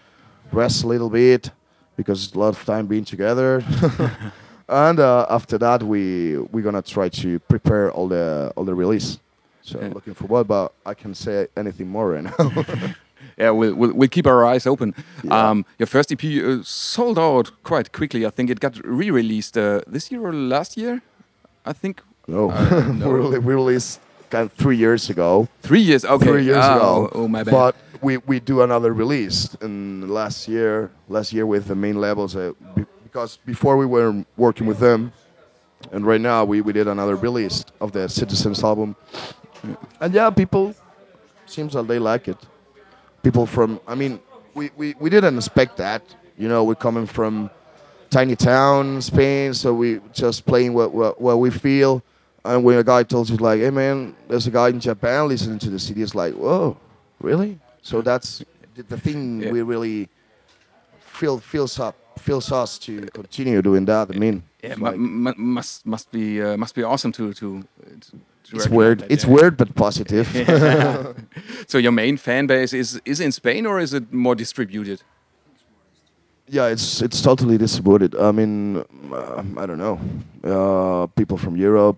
rest 0.51 0.83
a 0.83 0.87
little 0.87 1.09
bit 1.09 1.51
because 1.97 2.25
it's 2.25 2.35
a 2.35 2.39
lot 2.39 2.49
of 2.49 2.63
time 2.63 2.87
being 2.87 3.05
together, 3.05 3.63
and 4.69 4.99
uh, 4.99 5.25
after 5.29 5.57
that 5.57 5.83
we 5.83 6.37
we're 6.51 6.63
gonna 6.63 6.81
try 6.81 7.09
to 7.09 7.39
prepare 7.39 7.91
all 7.91 8.07
the 8.07 8.51
all 8.55 8.65
the 8.65 8.73
release. 8.75 9.19
So 9.61 9.79
Yeah. 9.79 9.93
looking 9.93 10.13
forward, 10.13 10.47
but 10.47 10.71
I 10.85 10.93
can 10.93 11.13
say 11.15 11.47
anything 11.55 11.87
more 11.87 12.09
right 12.11 12.23
now. 12.23 12.35
Yeah, 13.37 13.51
we'll, 13.51 13.73
we'll, 13.73 13.93
we'll 13.93 14.09
keep 14.09 14.27
our 14.27 14.45
eyes 14.45 14.67
open. 14.67 14.93
Yeah. 15.23 15.49
Um, 15.49 15.65
your 15.79 15.87
first 15.87 16.11
EP 16.11 16.23
uh, 16.23 16.61
sold 16.63 17.17
out 17.17 17.51
quite 17.63 17.91
quickly. 17.91 18.25
I 18.25 18.29
think 18.29 18.49
it 18.49 18.59
got 18.59 18.77
re-released 18.85 19.57
uh, 19.57 19.79
this 19.87 20.11
year 20.11 20.21
or 20.21 20.33
last 20.33 20.77
year. 20.77 21.01
I 21.65 21.73
think 21.73 22.01
no, 22.27 22.51
Uh, 22.51 22.91
no. 22.99 23.09
we 23.09 23.39
we 23.39 23.53
released 23.55 23.99
kind 24.29 24.45
of 24.45 24.51
three 24.57 24.75
years 24.77 25.09
ago. 25.09 25.47
three 25.61 25.79
years. 25.81 26.03
Okay, 26.05 26.25
three 26.25 26.43
years 26.43 26.57
Ah, 26.65 26.75
ago. 26.75 27.09
Oh, 27.13 27.23
oh, 27.23 27.27
my 27.27 27.43
bad. 27.43 27.51
But 27.51 27.75
we, 28.01 28.17
we 28.27 28.39
do 28.39 28.61
another 28.61 28.91
release 28.93 29.55
in 29.61 30.07
last 30.09 30.47
year. 30.47 30.89
Last 31.07 31.31
year 31.33 31.45
with 31.45 31.65
the 31.67 31.75
main 31.75 31.95
labels, 32.01 32.35
uh, 32.35 32.51
because 33.13 33.37
before 33.45 33.77
we 33.77 33.85
were 33.85 34.25
working 34.37 34.65
with 34.65 34.79
them, 34.79 35.13
and 35.91 36.03
right 36.03 36.19
now 36.19 36.43
we, 36.43 36.61
we 36.61 36.73
did 36.73 36.87
another 36.87 37.15
release 37.15 37.63
of 37.79 37.91
the 37.91 38.09
Citizens 38.09 38.63
album. 38.63 38.95
And 40.01 40.11
yeah, 40.11 40.31
people 40.31 40.73
seems 41.45 41.73
that 41.73 41.87
they 41.87 41.99
like 41.99 42.27
it. 42.27 42.37
People 43.21 43.45
from, 43.45 43.79
I 43.87 43.93
mean, 43.93 44.19
we, 44.55 44.71
we, 44.75 44.95
we 44.99 45.11
didn't 45.11 45.37
expect 45.37 45.77
that. 45.77 46.01
You 46.39 46.47
know, 46.47 46.63
we're 46.63 46.73
coming 46.73 47.05
from 47.05 47.51
tiny 48.09 48.35
town, 48.35 48.99
Spain, 48.99 49.53
so 49.53 49.75
we 49.75 49.99
just 50.11 50.47
playing 50.47 50.73
what, 50.73 50.91
what, 50.91 51.21
what 51.21 51.37
we 51.37 51.51
feel. 51.51 52.01
And 52.43 52.63
when 52.63 52.79
a 52.79 52.83
guy 52.83 53.03
tells 53.03 53.29
you 53.29 53.37
like, 53.37 53.59
"Hey 53.61 53.69
man, 53.69 54.15
there's 54.27 54.47
a 54.47 54.51
guy 54.51 54.67
in 54.69 54.79
Japan 54.79 55.29
listening 55.29 55.59
to 55.59 55.69
the 55.69 55.79
CD," 55.79 56.01
it's 56.01 56.13
like, 56.13 56.33
"Whoa, 56.33 56.75
really?" 57.21 57.57
So 57.81 58.01
that's 58.01 58.43
the, 58.75 58.83
the 58.83 58.97
thing 58.99 59.41
Yeah. 59.43 59.51
we 59.51 59.61
really 59.61 60.09
feel 60.99 61.39
fills 61.39 61.79
up 61.79 61.95
feels 62.19 62.51
us 62.51 62.77
to 62.79 63.01
continue 63.13 63.61
doing 63.61 63.85
that. 63.85 64.09
I 64.15 64.17
mean, 64.19 64.43
Yeah, 64.63 64.75
like- 64.79 64.97
mu- 64.97 65.33
must 65.37 65.85
must 65.85 66.11
be 66.11 66.41
uh, 66.41 66.57
must 66.57 66.75
be 66.75 66.83
awesome 66.83 67.11
to 67.13 67.33
to. 67.33 67.63
to 68.01 68.17
it's 68.55 68.67
weird. 68.69 68.99
that, 68.99 69.11
It's 69.11 69.23
yeah. 69.25 69.33
weird 69.35 69.57
but 69.57 69.73
positive. 69.75 70.27
So 71.67 71.77
your 71.77 71.91
main 71.93 72.17
fan 72.17 72.47
base 72.47 72.77
is 72.77 72.99
is 73.05 73.19
in 73.19 73.31
Spain 73.31 73.65
or 73.65 73.79
is 73.81 73.93
it 73.93 74.03
more 74.13 74.35
distributed? 74.35 75.01
Yeah, 76.49 76.71
it's 76.71 77.01
it's 77.01 77.21
totally 77.21 77.57
distributed. 77.57 78.15
I 78.15 78.31
mean, 78.31 78.83
um, 79.13 79.57
I 79.57 79.65
don't 79.65 79.77
know. 79.77 79.97
Uh, 80.43 81.07
people 81.15 81.37
from 81.37 81.55
Europe, 81.55 81.97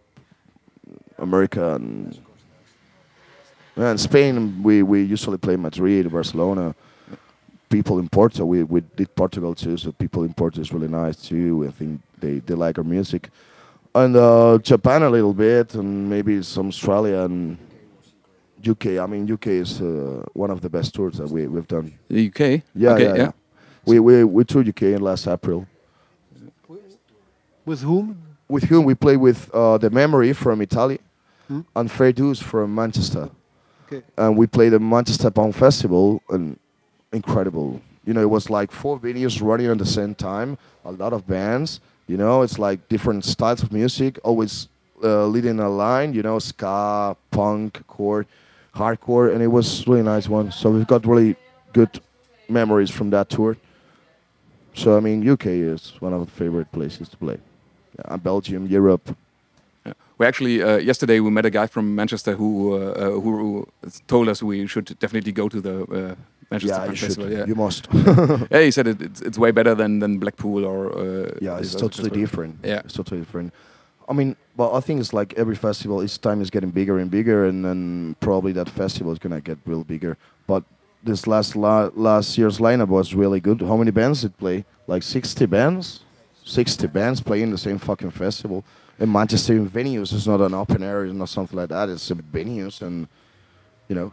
America, 1.17 1.74
and, 1.75 2.17
and 3.75 4.00
Spain. 4.00 4.62
We, 4.63 4.84
we 4.84 5.01
usually 5.13 5.38
play 5.38 5.55
Madrid, 5.57 6.12
Barcelona. 6.12 6.75
People 7.69 8.00
in 8.00 8.07
Porto. 8.10 8.45
We 8.45 8.63
we 8.63 8.81
did 8.95 9.13
Portugal 9.15 9.55
too. 9.55 9.77
So 9.77 9.91
people 9.91 10.24
in 10.24 10.34
Porto 10.34 10.62
is 10.62 10.72
really 10.72 10.88
nice 10.88 11.15
too. 11.17 11.65
I 11.67 11.72
think 11.72 12.01
they, 12.19 12.39
they 12.39 12.53
like 12.53 12.77
our 12.77 12.84
music, 12.84 13.29
and 13.93 14.15
uh, 14.15 14.60
Japan 14.62 15.03
a 15.03 15.10
little 15.10 15.34
bit, 15.34 15.75
and 15.75 16.10
maybe 16.10 16.41
some 16.43 16.67
Australia 16.67 17.19
and 17.22 17.57
UK. 18.67 18.86
I 19.00 19.05
mean, 19.07 19.31
UK 19.31 19.48
is 19.48 19.81
uh, 19.81 20.24
one 20.34 20.51
of 20.51 20.62
the 20.62 20.69
best 20.69 20.93
tours 20.93 21.17
that 21.17 21.29
we 21.29 21.48
we've 21.48 21.67
done. 21.67 21.91
The 22.07 22.27
UK. 22.27 22.62
Yeah, 22.75 22.91
okay, 22.93 23.03
yeah, 23.03 23.15
yeah. 23.15 23.31
We 23.86 24.00
we 24.00 24.24
we 24.24 24.43
toured 24.43 24.67
UK 24.69 24.84
in 24.84 25.01
last 25.01 25.27
April. 25.27 25.65
With 27.65 27.81
whom? 27.81 28.17
With 28.48 28.65
whom 28.65 28.86
we 28.86 28.93
played 28.93 29.17
with 29.17 29.50
uh, 29.53 29.77
the 29.79 29.89
Memory 29.89 30.34
from 30.34 30.62
Italy 30.62 31.00
Hmm? 31.48 31.62
and 31.75 31.91
Fair 31.91 32.12
Do's 32.12 32.39
from 32.41 32.74
Manchester, 32.74 33.29
Okay. 33.86 34.03
and 34.17 34.36
we 34.36 34.48
played 34.48 34.69
the 34.69 34.79
Manchester 34.79 35.29
Punk 35.29 35.53
Festival 35.55 36.19
and 36.29 36.57
incredible. 37.12 37.81
You 38.05 38.13
know, 38.13 38.21
it 38.21 38.29
was 38.29 38.50
like 38.50 38.71
four 38.71 39.00
venues 39.00 39.41
running 39.41 39.67
at 39.67 39.77
the 39.77 39.85
same 39.85 40.13
time, 40.15 40.57
a 40.83 40.91
lot 40.91 41.13
of 41.13 41.25
bands. 41.27 41.79
You 42.07 42.17
know, 42.17 42.43
it's 42.43 42.59
like 42.59 42.88
different 42.88 43.25
styles 43.25 43.63
of 43.63 43.71
music, 43.71 44.19
always 44.24 44.67
uh, 45.03 45.25
leading 45.25 45.59
a 45.59 45.69
line. 45.69 46.13
You 46.13 46.21
know, 46.21 46.38
ska, 46.38 47.17
punk, 47.31 47.85
core, 47.88 48.25
hardcore, 48.75 49.33
and 49.33 49.41
it 49.41 49.47
was 49.47 49.88
really 49.88 50.03
nice 50.03 50.29
one. 50.29 50.51
So 50.51 50.69
we've 50.69 50.88
got 50.88 51.05
really 51.05 51.35
good 51.74 52.00
memories 52.47 52.91
from 52.91 53.09
that 53.09 53.29
tour. 53.29 53.57
So 54.75 54.97
I 54.97 55.00
mean, 55.00 55.27
UK 55.27 55.47
is 55.47 55.93
one 56.00 56.13
of 56.13 56.25
the 56.25 56.31
favorite 56.31 56.71
places 56.71 57.09
to 57.09 57.17
play. 57.17 57.39
Yeah, 57.97 58.17
Belgium, 58.17 58.67
Europe. 58.67 59.15
We 60.17 60.25
actually 60.25 60.63
uh, 60.63 60.77
yesterday 60.77 61.19
we 61.19 61.29
met 61.29 61.45
a 61.45 61.50
guy 61.50 61.67
from 61.67 61.93
Manchester 61.93 62.35
who 62.35 62.74
uh, 62.74 62.77
uh, 62.77 63.09
who 63.19 63.67
told 64.07 64.29
us 64.29 64.41
we 64.41 64.65
should 64.65 64.97
definitely 65.00 65.33
go 65.33 65.50
to 65.50 65.59
the 65.59 65.75
uh, 65.83 66.15
Manchester 66.51 66.73
yeah, 66.73 66.85
Punk 66.85 67.01
you 67.01 67.09
should. 67.09 67.31
Yeah. 67.31 67.45
You 67.45 67.55
must. 67.55 67.87
yeah, 68.51 68.61
he 68.61 68.71
said 68.71 68.87
it, 68.87 69.01
it's, 69.01 69.21
it's 69.21 69.37
way 69.37 69.51
better 69.51 69.75
than, 69.75 69.99
than 69.99 70.19
Blackpool 70.19 70.65
or. 70.65 70.97
Uh, 70.97 71.37
yeah, 71.41 71.57
it's 71.57 71.75
totally 71.75 72.09
different. 72.09 72.59
Yeah. 72.63 72.81
it's 72.85 72.93
totally 72.93 73.21
different. 73.21 73.53
I 74.07 74.13
mean, 74.13 74.35
but 74.55 74.73
I 74.73 74.79
think 74.81 74.99
it's 74.99 75.13
like 75.13 75.33
every 75.35 75.55
festival, 75.55 76.03
each 76.03 76.21
time 76.21 76.41
is 76.41 76.49
getting 76.49 76.69
bigger 76.69 76.99
and 76.99 77.09
bigger, 77.09 77.45
and 77.45 77.65
then 77.65 78.15
probably 78.19 78.51
that 78.53 78.69
festival 78.69 79.11
is 79.11 79.19
gonna 79.19 79.41
get 79.41 79.57
real 79.65 79.83
bigger. 79.83 80.17
But 80.45 80.63
this 81.03 81.25
last 81.27 81.55
la- 81.55 81.89
last 81.95 82.37
year's 82.37 82.59
lineup 82.59 82.89
was 82.89 83.15
really 83.15 83.39
good. 83.39 83.61
How 83.61 83.77
many 83.77 83.91
bands 83.91 84.21
did 84.21 84.37
play? 84.37 84.65
Like 84.87 85.01
sixty 85.01 85.47
bands, 85.47 86.01
sixty 86.43 86.87
bands 86.87 87.21
playing 87.21 87.51
the 87.51 87.57
same 87.57 87.79
fucking 87.79 88.11
festival. 88.11 88.63
In 88.99 89.11
Manchester 89.11 89.53
in 89.53 89.69
venues, 89.69 90.13
it's 90.13 90.27
not 90.27 90.39
an 90.39 90.53
open 90.53 90.81
air, 90.81 91.03
it's 91.03 91.13
not 91.13 91.29
something 91.29 91.57
like 91.57 91.69
that. 91.69 91.89
It's 91.89 92.09
a 92.11 92.15
venues, 92.15 92.81
and 92.81 93.07
you 93.87 93.95
know, 93.95 94.11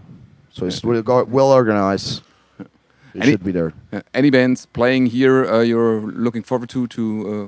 so 0.53 0.67
it's 0.67 0.85
really 0.85 1.03
go- 1.03 1.25
well 1.25 1.51
organized. 1.53 2.23
It 2.59 2.69
Any- 3.23 3.33
should 3.33 3.45
be 3.45 3.53
there. 3.53 3.73
Uh, 3.93 4.01
any 4.15 4.31
bands 4.31 4.65
playing 4.67 5.07
here 5.07 5.45
uh, 5.45 5.61
you're 5.61 6.01
looking 6.01 6.43
forward 6.43 6.69
to 6.71 6.87
to 6.87 7.03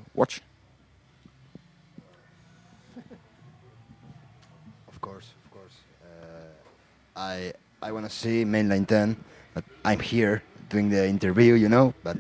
uh, 0.04 0.11
watch? 0.14 0.42
Of 4.88 5.00
course, 5.00 5.32
of 5.44 5.50
course. 5.50 5.76
Uh, 6.04 6.52
I 7.16 7.52
I 7.82 7.92
want 7.92 8.04
to 8.04 8.12
see 8.12 8.44
Mainline 8.44 8.87
10, 8.87 9.16
but 9.54 9.64
I'm 9.84 10.00
here 10.00 10.42
doing 10.68 10.90
the 10.90 11.06
interview, 11.08 11.54
you 11.54 11.68
know. 11.68 11.94
But 12.02 12.18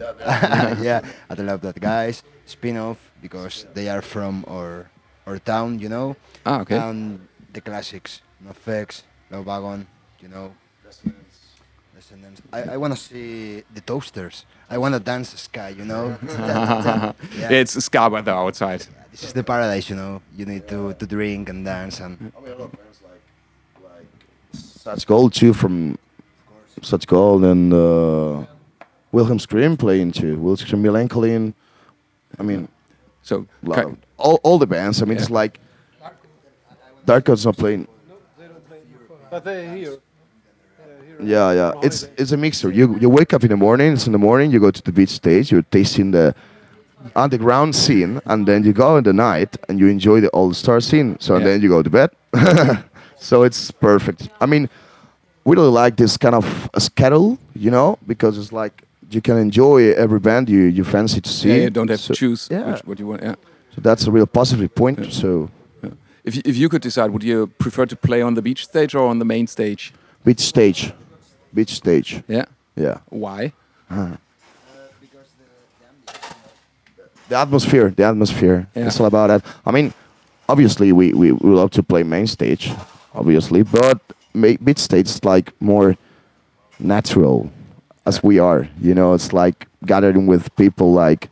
yeah, 0.80 1.00
I 1.30 1.34
love 1.34 1.60
that 1.62 1.80
guys. 1.80 2.22
Spin-off 2.46 2.98
because 3.22 3.66
they 3.74 3.88
are 3.88 4.02
from 4.02 4.44
our 4.48 4.90
our 5.26 5.38
town, 5.38 5.78
you 5.80 5.88
know. 5.88 6.16
Ah, 6.44 6.60
okay. 6.60 6.76
And 6.76 7.26
the 7.52 7.60
classics, 7.60 8.20
NOFX, 8.44 9.02
Low 9.30 9.40
Wagon, 9.42 9.86
you 10.20 10.28
know. 10.28 10.52
Descendents. 11.94 12.42
I, 12.52 12.62
I 12.74 12.76
want 12.76 12.92
to 12.94 12.98
see 12.98 13.62
the 13.72 13.80
Toasters. 13.80 14.44
I 14.68 14.78
want 14.78 14.94
to 14.94 15.00
dance 15.00 15.30
ska, 15.40 15.70
you 15.70 15.84
know. 15.84 16.16
yeah. 16.28 17.12
It's 17.50 17.72
ska 17.84 18.08
weather 18.08 18.32
outside. 18.32 18.80
Yeah, 18.80 19.04
this 19.10 19.22
is 19.24 19.32
the 19.32 19.44
paradise, 19.44 19.88
you 19.90 19.96
know. 19.96 20.20
You 20.36 20.46
need 20.46 20.66
to, 20.68 20.94
to 20.94 21.06
drink 21.06 21.48
and 21.48 21.64
dance 21.64 22.00
and 22.00 22.32
Such 24.52 25.06
Gold 25.06 25.32
too 25.32 25.52
from 25.52 25.98
Such 26.82 27.06
Gold 27.06 27.44
and 27.44 27.72
uh, 27.72 28.44
Wilhelm 29.12 29.38
Scream 29.38 29.76
playing 29.76 30.12
too. 30.12 30.36
Wilhelm 30.36 30.56
Scream 30.56 30.82
Melancholy. 30.82 31.54
I 32.38 32.42
mean, 32.42 32.68
So 33.22 33.46
a 33.64 33.68
lot 33.68 33.76
ki- 33.78 33.82
of- 33.84 33.98
all, 34.18 34.40
all 34.42 34.58
the 34.58 34.66
bands. 34.66 35.00
I 35.02 35.06
mean, 35.06 35.16
it's 35.18 35.30
like 35.30 35.58
Dark 37.06 37.24
God's 37.24 37.44
not 37.46 37.56
playing. 37.56 37.86
But 39.30 39.44
they're 39.44 39.74
here. 39.74 39.98
Yeah, 41.22 41.52
yeah. 41.52 41.72
It's 41.82 42.08
it's 42.16 42.32
a 42.32 42.36
mixture. 42.36 42.70
You 42.70 42.96
you 43.00 43.08
wake 43.10 43.32
up 43.32 43.42
in 43.44 43.50
the 43.50 43.56
morning. 43.56 43.92
It's 43.92 44.06
in 44.06 44.12
the 44.12 44.18
morning. 44.18 44.50
You 44.50 44.60
go 44.60 44.70
to 44.70 44.82
the 44.82 44.92
beach 44.92 45.10
stage. 45.10 45.50
You're 45.52 45.62
tasting 45.70 46.10
the 46.12 46.34
underground 47.14 47.74
scene, 47.74 48.20
and 48.26 48.46
then 48.46 48.64
you 48.64 48.72
go 48.72 48.96
in 48.96 49.04
the 49.04 49.12
night 49.12 49.56
and 49.68 49.78
you 49.78 49.88
enjoy 49.88 50.20
the 50.20 50.28
all 50.30 50.52
star 50.54 50.80
scene. 50.80 51.16
So 51.20 51.34
and 51.34 51.44
Yeah. 51.44 51.50
then 51.52 51.62
you 51.62 51.68
go 51.68 51.82
to 51.82 51.90
bed. 51.90 52.10
so 53.16 53.42
it's 53.44 53.70
perfect. 53.70 54.28
I 54.40 54.46
mean, 54.46 54.68
we 55.44 55.56
really 55.56 55.70
like 55.70 55.96
this 55.96 56.16
kind 56.16 56.34
of 56.34 56.70
a 56.74 56.80
schedule, 56.80 57.38
you 57.54 57.70
know, 57.70 57.98
because 58.06 58.38
it's 58.38 58.52
like 58.52 58.82
you 59.10 59.20
can 59.20 59.36
enjoy 59.36 59.92
every 59.92 60.18
band 60.20 60.48
you 60.48 60.62
you 60.78 60.84
fancy 60.84 61.20
to 61.20 61.28
see. 61.30 61.48
yeah, 61.48 61.62
you 61.64 61.70
don't 61.70 61.90
have 61.90 62.00
So- 62.00 62.14
to 62.14 62.18
choose 62.18 62.48
yeah. 62.50 62.72
which, 62.72 62.84
what 62.84 62.98
you 62.98 63.06
want. 63.08 63.22
Yeah. 63.22 63.34
So 63.74 63.80
that's 63.80 64.06
a 64.06 64.10
real 64.10 64.26
positive 64.26 64.74
point. 64.74 65.12
So 65.12 65.48
If 66.26 66.36
you, 66.36 66.42
if 66.46 66.56
you 66.56 66.68
could 66.70 66.80
decide, 66.82 67.10
would 67.10 67.22
you 67.22 67.48
prefer 67.58 67.84
to 67.86 67.96
play 67.96 68.22
on 68.22 68.34
the 68.34 68.40
beach 68.42 68.64
stage 68.64 68.94
or 68.98 69.06
on 69.10 69.18
the 69.18 69.24
main 69.26 69.46
stage? 69.46 69.92
Beach 70.24 70.40
stage, 70.40 70.92
beach 71.52 71.74
stage. 71.74 72.22
Yeah. 72.28 72.46
Yeah. 72.76 72.98
Why? 73.08 73.52
Because 73.88 74.18
the 76.08 77.04
the 77.28 77.36
atmosphere 77.36 77.90
the 77.90 78.04
atmosphere 78.04 78.66
Yeah. 78.74 78.86
it's 78.86 79.00
all 79.00 79.06
about 79.06 79.28
that 79.28 79.44
i 79.64 79.70
mean 79.70 79.92
obviously 80.48 80.92
we, 80.92 81.12
we, 81.14 81.32
we 81.32 81.50
love 81.50 81.70
to 81.70 81.82
play 81.82 82.02
main 82.02 82.26
stage 82.26 82.70
obviously 83.14 83.62
but 83.62 83.98
mid 84.34 84.78
stage 84.78 85.06
is 85.08 85.24
like 85.24 85.52
more 85.60 85.96
natural 86.78 87.50
as 88.04 88.22
we 88.22 88.38
are 88.38 88.68
you 88.80 88.94
know 88.94 89.14
it's 89.14 89.32
like 89.32 89.66
gathering 89.86 90.26
with 90.26 90.54
people 90.56 90.92
like 90.92 91.28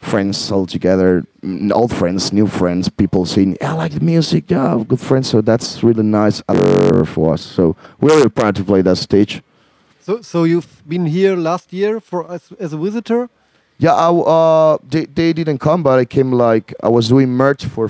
friends 0.00 0.50
all 0.50 0.66
together 0.66 1.24
old 1.72 1.92
friends 1.92 2.32
new 2.32 2.46
friends 2.46 2.88
people 2.88 3.24
saying 3.26 3.56
i 3.60 3.72
like 3.72 3.92
the 3.92 4.00
music 4.00 4.50
yeah 4.50 4.82
good 4.88 4.98
friends 5.00 5.28
so 5.28 5.40
that's 5.42 5.82
really 5.84 6.02
nice 6.02 6.42
for 7.04 7.34
us 7.34 7.42
so 7.42 7.76
we're 8.00 8.16
really 8.16 8.28
proud 8.30 8.56
to 8.56 8.64
play 8.64 8.82
that 8.82 8.96
stage 8.96 9.42
So, 10.00 10.22
so 10.22 10.44
you've 10.44 10.82
been 10.88 11.06
here 11.06 11.36
last 11.36 11.72
year 11.72 12.00
for 12.00 12.20
as, 12.32 12.42
as 12.58 12.72
a 12.72 12.78
visitor. 12.78 13.28
Yeah, 13.78 13.94
I, 13.94 14.08
uh, 14.10 14.78
they, 14.92 15.04
they 15.06 15.32
didn't 15.32 15.58
come, 15.60 15.82
but 15.82 15.98
I 16.02 16.04
came 16.06 16.32
like 16.32 16.74
I 16.82 16.88
was 16.88 17.08
doing 17.08 17.28
merch 17.28 17.62
for 17.74 17.86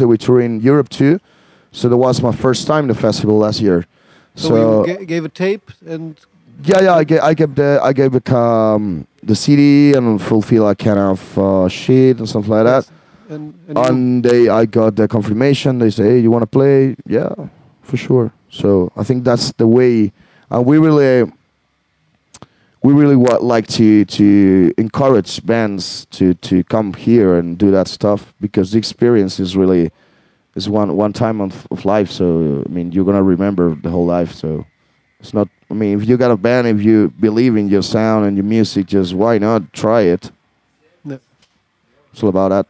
and 0.00 0.08
we 0.08 0.16
tour 0.18 0.40
in 0.40 0.60
Europe 0.60 0.88
too. 0.90 1.18
So 1.72 1.88
that 1.88 1.96
was 1.96 2.20
my 2.22 2.32
first 2.32 2.66
time 2.66 2.84
in 2.84 2.88
the 2.94 3.00
festival 3.08 3.36
last 3.38 3.60
year. 3.60 3.86
So, 4.36 4.48
So, 4.48 4.54
you 4.56 4.86
ga- 4.90 5.04
gave 5.06 5.24
a 5.24 5.28
tape 5.44 5.66
and 5.92 6.14
yeah, 6.62 6.80
yeah, 6.86 6.94
I 7.00 7.04
gave, 7.04 7.20
I 7.30 7.34
gave 7.34 7.52
the 7.60 7.80
I 7.82 7.92
gave 7.92 8.14
it, 8.14 8.28
um, 8.30 9.06
the 9.26 9.34
city 9.34 9.92
and 9.94 10.20
fulfill 10.20 10.68
a 10.68 10.74
kind 10.74 10.98
of 10.98 11.38
uh, 11.38 11.68
shit 11.68 12.18
and 12.18 12.28
stuff 12.28 12.48
like 12.48 12.64
that. 12.64 12.88
and, 13.28 13.54
and 13.68 13.78
And 13.78 14.24
they, 14.24 14.48
I 14.48 14.66
got 14.66 14.96
the 14.96 15.08
confirmation. 15.08 15.78
They 15.78 15.90
say, 15.90 16.04
"Hey, 16.04 16.18
you 16.20 16.30
want 16.30 16.42
to 16.42 16.46
play?" 16.58 16.96
Yeah, 17.06 17.34
for 17.82 17.96
sure. 17.96 18.32
So 18.50 18.90
I 18.96 19.02
think 19.04 19.24
that's 19.24 19.52
the 19.52 19.66
way, 19.66 20.12
and 20.50 20.64
we 20.66 20.78
really, 20.78 21.30
we 22.82 22.92
really 22.92 23.16
wa- 23.16 23.38
like 23.40 23.66
to 23.78 24.04
to 24.04 24.72
encourage 24.78 25.44
bands 25.46 26.06
to 26.16 26.34
to 26.34 26.62
come 26.64 26.92
here 26.94 27.34
and 27.34 27.58
do 27.58 27.70
that 27.70 27.88
stuff 27.88 28.34
because 28.40 28.72
the 28.72 28.78
experience 28.78 29.40
is 29.40 29.56
really 29.56 29.90
is 30.54 30.68
one 30.68 30.94
one 30.96 31.12
time 31.12 31.40
of, 31.40 31.66
of 31.70 31.84
life. 31.84 32.10
So 32.10 32.62
I 32.66 32.68
mean, 32.70 32.92
you're 32.92 33.04
gonna 33.06 33.22
remember 33.22 33.74
the 33.74 33.90
whole 33.90 34.06
life. 34.06 34.32
So 34.32 34.64
it's 35.20 35.32
not. 35.34 35.48
I 35.70 35.74
mean, 35.74 36.00
if 36.00 36.08
you 36.08 36.16
got 36.16 36.30
a 36.30 36.36
band, 36.36 36.66
if 36.66 36.82
you 36.82 37.10
believe 37.20 37.56
in 37.56 37.68
your 37.68 37.82
sound 37.82 38.26
and 38.26 38.36
your 38.36 38.44
music, 38.44 38.86
just 38.86 39.14
why 39.14 39.38
not 39.38 39.72
try 39.72 40.02
it? 40.02 40.30
Yeah. 41.04 41.18
It's 42.12 42.22
all 42.22 42.28
about 42.28 42.50
that. 42.50 42.66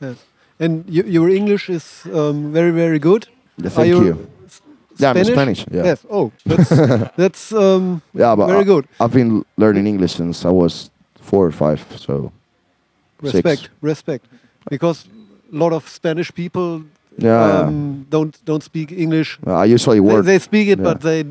yes. 0.00 0.16
and 0.60 0.84
y- 0.88 1.04
your 1.16 1.28
English 1.28 1.68
is 1.70 2.02
um, 2.12 2.52
very 2.52 2.70
very 2.72 2.98
good. 2.98 3.26
Yeah, 3.62 3.70
thank 3.70 3.88
you. 3.88 4.26
s- 4.46 4.60
Yeah, 4.98 5.10
I'm 5.14 5.24
Spanish, 5.24 5.64
yeah. 5.70 5.84
Yes. 5.84 6.04
Oh, 6.10 6.30
that's 6.46 6.68
that's 7.22 7.52
um, 7.52 8.00
Yeah, 8.14 8.36
but 8.36 8.46
very 8.46 8.60
I- 8.60 8.64
good. 8.72 8.84
I've 9.00 9.12
been 9.12 9.44
learning 9.56 9.86
English 9.86 10.14
since 10.14 10.44
I 10.48 10.50
was 10.50 10.90
four 11.20 11.46
or 11.46 11.52
five. 11.52 11.80
So 11.96 12.32
six. 13.22 13.34
Respect, 13.34 13.68
respect. 13.82 14.24
because 14.70 15.06
a 15.52 15.56
lot 15.56 15.72
of 15.72 15.88
Spanish 15.88 16.30
people 16.34 16.82
Yeah. 17.18 17.66
um, 17.66 18.06
don't 18.10 18.34
don't 18.44 18.62
speak 18.62 18.90
English. 18.92 19.38
I 19.46 19.74
usually 19.74 20.00
They, 20.00 20.14
work. 20.14 20.24
they 20.24 20.38
speak 20.38 20.68
it, 20.68 20.78
but 20.82 21.00
they 21.00 21.24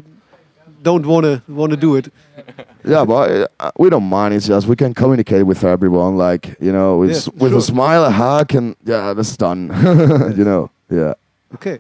don't 0.82 1.06
wanna 1.06 1.42
wanna 1.48 1.78
do 1.78 1.96
it. 1.96 2.12
Yeah, 2.86 3.04
but 3.06 3.52
uh, 3.60 3.72
we 3.78 3.90
don't 3.90 4.08
mind. 4.10 4.34
It's 4.34 4.48
just 4.48 4.68
we 4.68 4.76
can 4.76 4.94
communicate 4.94 5.46
with 5.46 5.64
everyone, 5.64 6.16
like 6.16 6.56
you 6.62 6.72
know, 6.72 6.98
with 7.00 7.10
Yeah, 7.12 7.34
with 7.44 7.52
sure. 7.52 7.60
a 7.60 7.62
smile, 7.62 8.06
a 8.06 8.12
hug, 8.12 8.56
and 8.56 8.76
yeah, 8.86 9.14
that's 9.14 9.36
done. 9.38 9.68
you 10.38 10.44
know, 10.46 10.70
yeah. 10.90 11.14
Okay. 11.56 11.80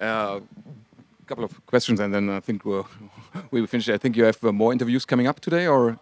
A 0.00 0.40
couple 1.26 1.44
of 1.44 1.52
questions, 1.66 2.00
and 2.00 2.14
then 2.14 2.30
I 2.30 2.40
think 2.40 2.64
we'll 2.64 2.86
we 3.50 3.60
will 3.60 3.66
finish. 3.68 3.88
I 3.88 3.98
think 3.98 4.16
you 4.16 4.24
have 4.24 4.42
uh, 4.44 4.52
more 4.52 4.72
interviews 4.72 5.04
coming 5.04 5.26
up 5.28 5.40
today, 5.40 5.66
or 5.66 5.98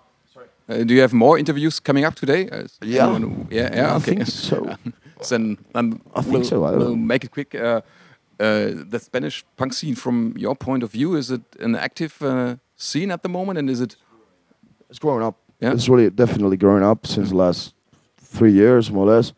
uh, 0.69 0.85
do 0.85 0.95
you 0.95 1.01
have 1.01 1.13
more 1.13 1.39
interviews 1.39 1.81
coming 1.81 2.05
up 2.05 2.15
today? 2.15 2.49
Uh, 2.51 2.67
Yeah. 2.83 3.07
anyone- 3.09 3.47
yeah, 3.51 3.77
yeah. 3.77 3.93
I 3.93 3.97
okay. 3.97 4.05
think 4.15 4.27
so. 4.27 4.77
then, 5.31 5.57
then 5.73 6.01
I 6.15 6.23
think 6.23 6.35
we'll, 6.35 6.45
so, 6.45 6.65
I 6.65 6.77
we'll 6.77 6.97
make 6.97 7.25
it 7.25 7.31
quick. 7.31 7.55
Uh, 7.55 7.59
uh, 7.59 7.81
the 8.39 9.01
Spanish 9.01 9.45
punk 9.57 9.73
scene, 9.73 9.95
from 9.95 10.35
your 10.37 10.55
point 10.55 10.83
of 10.83 10.93
view, 10.93 11.17
is 11.17 11.31
it 11.31 11.43
an 11.61 11.75
active 11.75 12.21
uh, 12.23 12.57
scene 12.77 13.11
at 13.11 13.23
the 13.23 13.29
moment, 13.29 13.59
and 13.59 13.71
is 13.71 13.81
it? 13.81 13.97
It's 14.91 14.99
growing 14.99 15.25
up. 15.25 15.37
Yeah. 15.61 15.73
It's 15.73 15.89
really 15.89 16.11
definitely 16.11 16.57
growing 16.57 16.85
up 16.85 17.07
since 17.07 17.31
the 17.31 17.37
last 17.37 17.75
three 18.19 18.53
years, 18.53 18.91
more 18.91 19.07
or 19.07 19.17
less. 19.17 19.33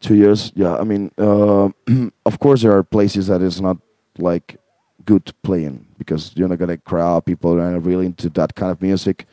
Two 0.00 0.14
years, 0.14 0.52
yeah. 0.54 0.76
I 0.76 0.84
mean, 0.84 1.10
uh, 1.18 1.70
of 2.26 2.38
course, 2.38 2.62
there 2.62 2.72
are 2.72 2.84
places 2.84 3.26
that 3.26 3.42
is 3.42 3.60
not 3.60 3.78
like 4.18 4.58
good 5.04 5.32
playing 5.42 5.86
because 5.96 6.32
you're 6.36 6.48
not 6.48 6.58
gonna 6.58 6.76
crowd 6.76 7.24
people 7.24 7.54
are 7.54 7.72
not 7.72 7.84
really 7.84 8.06
into 8.06 8.28
that 8.30 8.54
kind 8.54 8.70
of 8.70 8.80
music. 8.82 9.26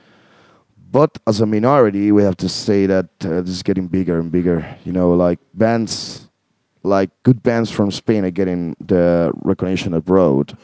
But 0.91 1.17
as 1.27 1.41
a 1.41 1.45
minority, 1.45 2.11
we 2.11 2.23
have 2.23 2.37
to 2.37 2.47
say 2.47 2.85
that 2.85 3.09
uh, 3.23 3.41
this 3.41 3.49
is 3.49 3.63
getting 3.63 3.87
bigger 3.87 4.17
and 4.17 4.31
bigger. 4.31 4.65
You 4.85 4.93
know, 4.93 5.11
like 5.11 5.39
bands, 5.53 6.24
like 6.85 7.09
good 7.23 7.41
bands 7.43 7.71
from 7.71 7.91
Spain 7.91 8.23
are 8.25 8.31
getting 8.31 8.75
the 8.79 9.31
recognition 9.43 9.93
abroad. 9.93 10.57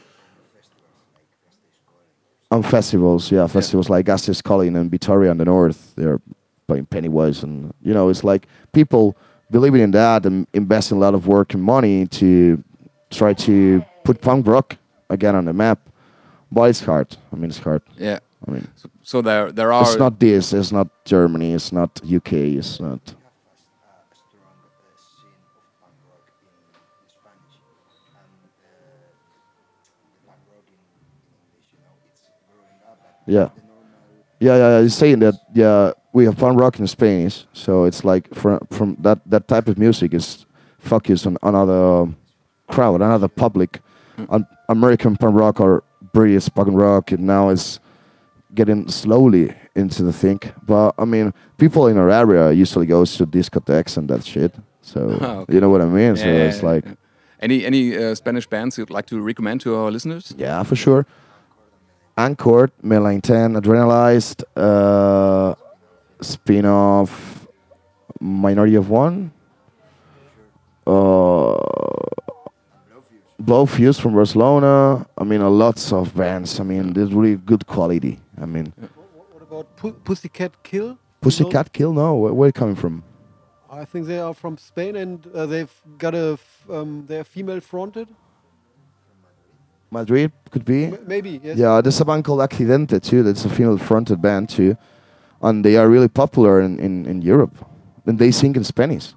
On 2.50 2.62
festivals, 2.62 3.32
yeah, 3.32 3.46
festivals 3.46 3.88
like 3.88 4.04
Gasteiz 4.04 4.42
Calling 4.42 4.76
and 4.76 4.90
Vitoria 4.90 5.30
in 5.30 5.38
the 5.38 5.44
north, 5.46 5.94
they're 5.96 6.20
playing 6.66 6.84
Pennywise, 6.86 7.42
and 7.42 7.72
you 7.82 7.94
know, 7.94 8.10
it's 8.10 8.24
like 8.24 8.46
people 8.72 9.16
believing 9.50 9.80
in 9.80 9.90
that 9.92 10.26
and 10.26 10.46
investing 10.52 10.98
a 10.98 11.00
lot 11.00 11.14
of 11.14 11.26
work 11.26 11.54
and 11.54 11.62
money 11.62 12.06
to 12.06 12.62
try 13.10 13.32
to 13.34 13.82
put 14.04 14.20
punk 14.20 14.46
rock 14.46 14.76
again 15.08 15.34
on 15.34 15.46
the 15.46 15.52
map. 15.54 15.78
But 16.50 16.68
it's 16.70 16.80
hard. 16.80 17.16
I 17.32 17.36
mean, 17.36 17.48
it's 17.48 17.58
hard. 17.58 17.82
Yeah. 17.96 18.18
I 18.46 18.50
mean, 18.50 18.68
So, 18.76 18.90
so 19.02 19.22
there, 19.22 19.50
there 19.52 19.72
are. 19.72 19.82
it's 19.82 19.96
not 19.96 20.18
this. 20.20 20.52
It's 20.52 20.72
not 20.72 20.88
Germany. 21.06 21.52
It's 21.54 21.72
not 21.72 22.00
UK. 22.04 22.32
It's 22.60 22.80
not. 22.80 23.14
Yeah. 33.26 33.48
Yeah, 34.40 34.56
yeah, 34.56 34.68
yeah. 34.76 34.82
He's 34.82 34.96
saying 34.96 35.20
that. 35.20 35.34
Yeah, 35.54 35.92
we 36.12 36.24
have 36.24 36.36
punk 36.36 36.58
rock 36.60 36.78
in 36.80 36.86
Spanish, 36.86 37.46
so 37.52 37.84
it's 37.84 38.04
like 38.04 38.34
from 38.34 38.58
from 38.70 38.96
that 39.00 39.20
that 39.26 39.46
type 39.46 39.68
of 39.68 39.78
music 39.78 40.14
is 40.14 40.46
focused 40.78 41.26
on 41.26 41.36
another 41.42 42.02
um, 42.02 42.16
crowd, 42.68 42.96
another 43.02 43.28
public. 43.28 43.80
Um, 44.28 44.46
American 44.68 45.16
punk 45.16 45.36
rock 45.38 45.60
or 45.60 45.82
British 46.12 46.48
punk 46.54 46.68
rock, 46.72 47.12
and 47.12 47.26
now 47.26 47.48
it's 47.50 47.80
getting 48.54 48.88
slowly 48.88 49.54
into 49.74 50.02
the 50.02 50.12
thing. 50.12 50.40
But 50.66 50.94
I 50.98 51.04
mean, 51.04 51.32
people 51.56 51.86
in 51.86 51.96
our 51.96 52.10
area 52.10 52.52
usually 52.52 52.86
goes 52.86 53.16
to 53.16 53.26
discotheques 53.26 53.96
and 53.96 54.08
that 54.08 54.24
shit. 54.24 54.54
So 54.82 55.00
Okay. 55.22 55.54
you 55.54 55.60
know 55.60 55.70
what 55.70 55.80
I 55.80 55.86
mean. 55.86 56.16
So 56.16 56.26
Yeah, 56.26 56.48
it's 56.48 56.62
like. 56.62 56.84
Any 57.40 57.64
any 57.64 57.96
uh, 57.96 58.14
Spanish 58.14 58.46
bands 58.46 58.76
you'd 58.78 58.90
like 58.90 59.06
to 59.06 59.20
recommend 59.20 59.60
to 59.62 59.74
our 59.76 59.90
listeners? 59.90 60.34
Yeah, 60.36 60.62
for 60.64 60.76
sure. 60.76 61.06
Anchored, 62.16 62.70
Mainline 62.82 63.22
10, 63.22 63.54
Adrenalized, 63.54 64.44
uh, 64.56 65.54
spin 66.20 66.66
off 66.66 67.46
Minority 68.20 68.74
of 68.76 68.90
One, 68.90 69.32
uh, 70.86 71.56
Blowfuse 73.42 74.00
from 74.00 74.14
Barcelona. 74.14 75.06
I 75.18 75.24
mean, 75.24 75.40
uh, 75.40 75.48
lots 75.48 75.92
of 75.92 76.14
bands. 76.14 76.60
I 76.60 76.64
mean, 76.64 76.92
there's 76.92 77.12
really 77.12 77.36
good 77.36 77.66
quality. 77.66 78.20
I 78.40 78.46
mean, 78.46 78.72
What, 78.76 78.90
what 79.32 79.42
about 79.42 79.76
Pu- 79.76 79.92
Pussycat 80.04 80.62
Kill? 80.62 80.98
Pussycat 81.20 81.72
Kill? 81.72 81.92
No, 81.92 82.14
where, 82.14 82.32
where 82.32 82.48
it 82.50 82.54
coming 82.54 82.76
from? 82.76 83.02
I 83.70 83.84
think 83.86 84.06
they 84.06 84.18
are 84.18 84.34
from 84.34 84.58
Spain 84.58 84.96
and 84.96 85.26
uh, 85.34 85.46
they've 85.46 85.72
got 85.98 86.14
a 86.14 86.32
f- 86.34 86.66
um, 86.70 87.04
they're 87.06 87.24
female 87.24 87.60
fronted. 87.60 88.08
Madrid 89.92 90.32
could 90.50 90.64
be. 90.64 90.84
M- 90.86 90.98
maybe 91.06 91.40
yes. 91.42 91.56
Yeah, 91.58 91.80
there's 91.82 92.00
a 92.00 92.04
band 92.04 92.24
called 92.24 92.40
Accidente 92.40 93.00
too. 93.02 93.22
That's 93.22 93.44
a 93.44 93.48
female 93.50 93.78
fronted 93.78 94.20
band 94.22 94.48
too, 94.48 94.76
and 95.42 95.64
they 95.64 95.76
are 95.76 95.88
really 95.88 96.08
popular 96.08 96.60
in, 96.60 96.78
in, 96.80 97.06
in 97.06 97.22
Europe. 97.22 97.54
And 98.06 98.18
they 98.18 98.30
sing 98.32 98.56
in 98.56 98.64
Spanish. 98.64 99.14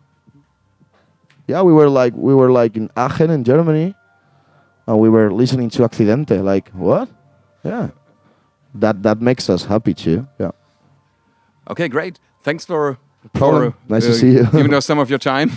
Yeah, 1.47 1.61
we 1.63 1.73
were 1.73 1.89
like 1.89 2.13
we 2.15 2.33
were 2.35 2.51
like 2.51 2.75
in 2.75 2.89
Aachen 2.97 3.29
in 3.31 3.43
Germany, 3.43 3.95
and 4.87 4.99
we 4.99 5.09
were 5.09 5.31
listening 5.31 5.69
to 5.71 5.83
Accidente. 5.83 6.43
Like 6.43 6.69
what? 6.71 7.07
Yeah, 7.63 7.89
that 8.75 9.01
that 9.03 9.21
makes 9.21 9.49
us 9.49 9.65
happy 9.65 9.93
too. 9.93 10.27
Yeah. 10.39 10.51
Okay, 11.69 11.87
great. 11.87 12.19
Thanks 12.43 12.65
for. 12.65 12.97
problem. 13.33 13.71
for, 13.71 13.77
Nice 13.93 14.05
to 14.05 14.13
see 14.13 14.31
you. 14.33 14.45
giving 14.51 14.73
us 14.73 14.85
some 14.85 14.99
of 14.99 15.09
your 15.09 15.19
time. 15.19 15.49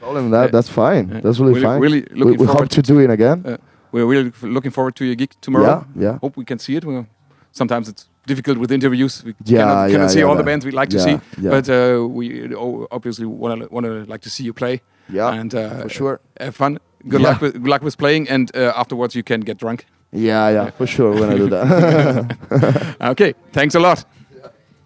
Problem 0.00 0.30
that 0.30 0.52
that's 0.52 0.68
fine. 0.68 1.06
That's 1.22 1.38
really 1.40 1.54
Really- 1.54 1.62
fine. 1.62 1.80
really 1.80 2.00
we, 2.12 2.18
looking 2.20 2.38
we 2.40 2.46
hope 2.46 2.54
forward 2.56 2.70
to 2.70 2.82
do 2.82 3.00
it 3.00 3.10
again. 3.10 3.42
Uh, 3.44 3.56
we're 3.96 4.06
really 4.12 4.32
looking 4.42 4.72
forward 4.72 4.94
to 4.96 5.04
your 5.04 5.14
gig 5.16 5.30
tomorrow. 5.40 5.84
Yeah, 5.96 6.02
yeah. 6.04 6.18
Hope 6.22 6.36
we 6.36 6.44
can 6.44 6.58
see 6.58 6.76
it. 6.76 6.84
Well, 6.84 7.06
sometimes 7.52 7.88
it's 7.88 8.08
difficult 8.26 8.58
with 8.58 8.70
interviews. 8.72 9.22
We 9.24 9.30
Yeah, 9.44 9.58
cannot, 9.60 9.90
cannot 9.90 10.02
yeah, 10.02 10.08
see 10.08 10.18
yeah, 10.20 10.28
all 10.28 10.36
the 10.36 10.42
bands 10.44 10.64
we'd 10.64 10.74
like 10.80 10.90
to 10.90 11.00
see, 11.00 11.18
yeah. 11.42 11.50
but 11.50 11.68
uh, 11.68 12.06
we 12.18 12.54
obviously 12.90 13.26
want 13.26 13.60
to 13.60 13.66
want 13.74 13.86
to 13.86 14.04
like 14.12 14.20
to 14.22 14.30
see 14.30 14.44
you 14.44 14.52
play. 14.54 14.80
Yeah, 15.08 15.40
and 15.40 15.54
uh, 15.54 15.82
for 15.82 15.88
sure. 15.88 16.20
Have 16.40 16.54
fun. 16.56 16.78
Good 17.08 17.20
Yeah. 17.20 17.28
luck 17.30 17.40
with 17.40 17.52
good 17.52 17.68
luck 17.70 17.82
with 17.82 17.96
playing, 17.96 18.28
and 18.30 18.50
uh, 18.56 18.72
afterwards 18.80 19.14
you 19.14 19.22
can 19.22 19.40
get 19.40 19.58
drunk. 19.58 19.84
Yeah, 20.12 20.52
yeah, 20.56 20.70
for 20.78 20.86
sure. 20.86 21.10
We're 21.12 21.20
gonna 21.20 21.36
do 21.36 21.48
that. 21.50 22.96
Okay, 23.12 23.34
thanks 23.52 23.74
a 23.74 23.80
lot. 23.80 24.04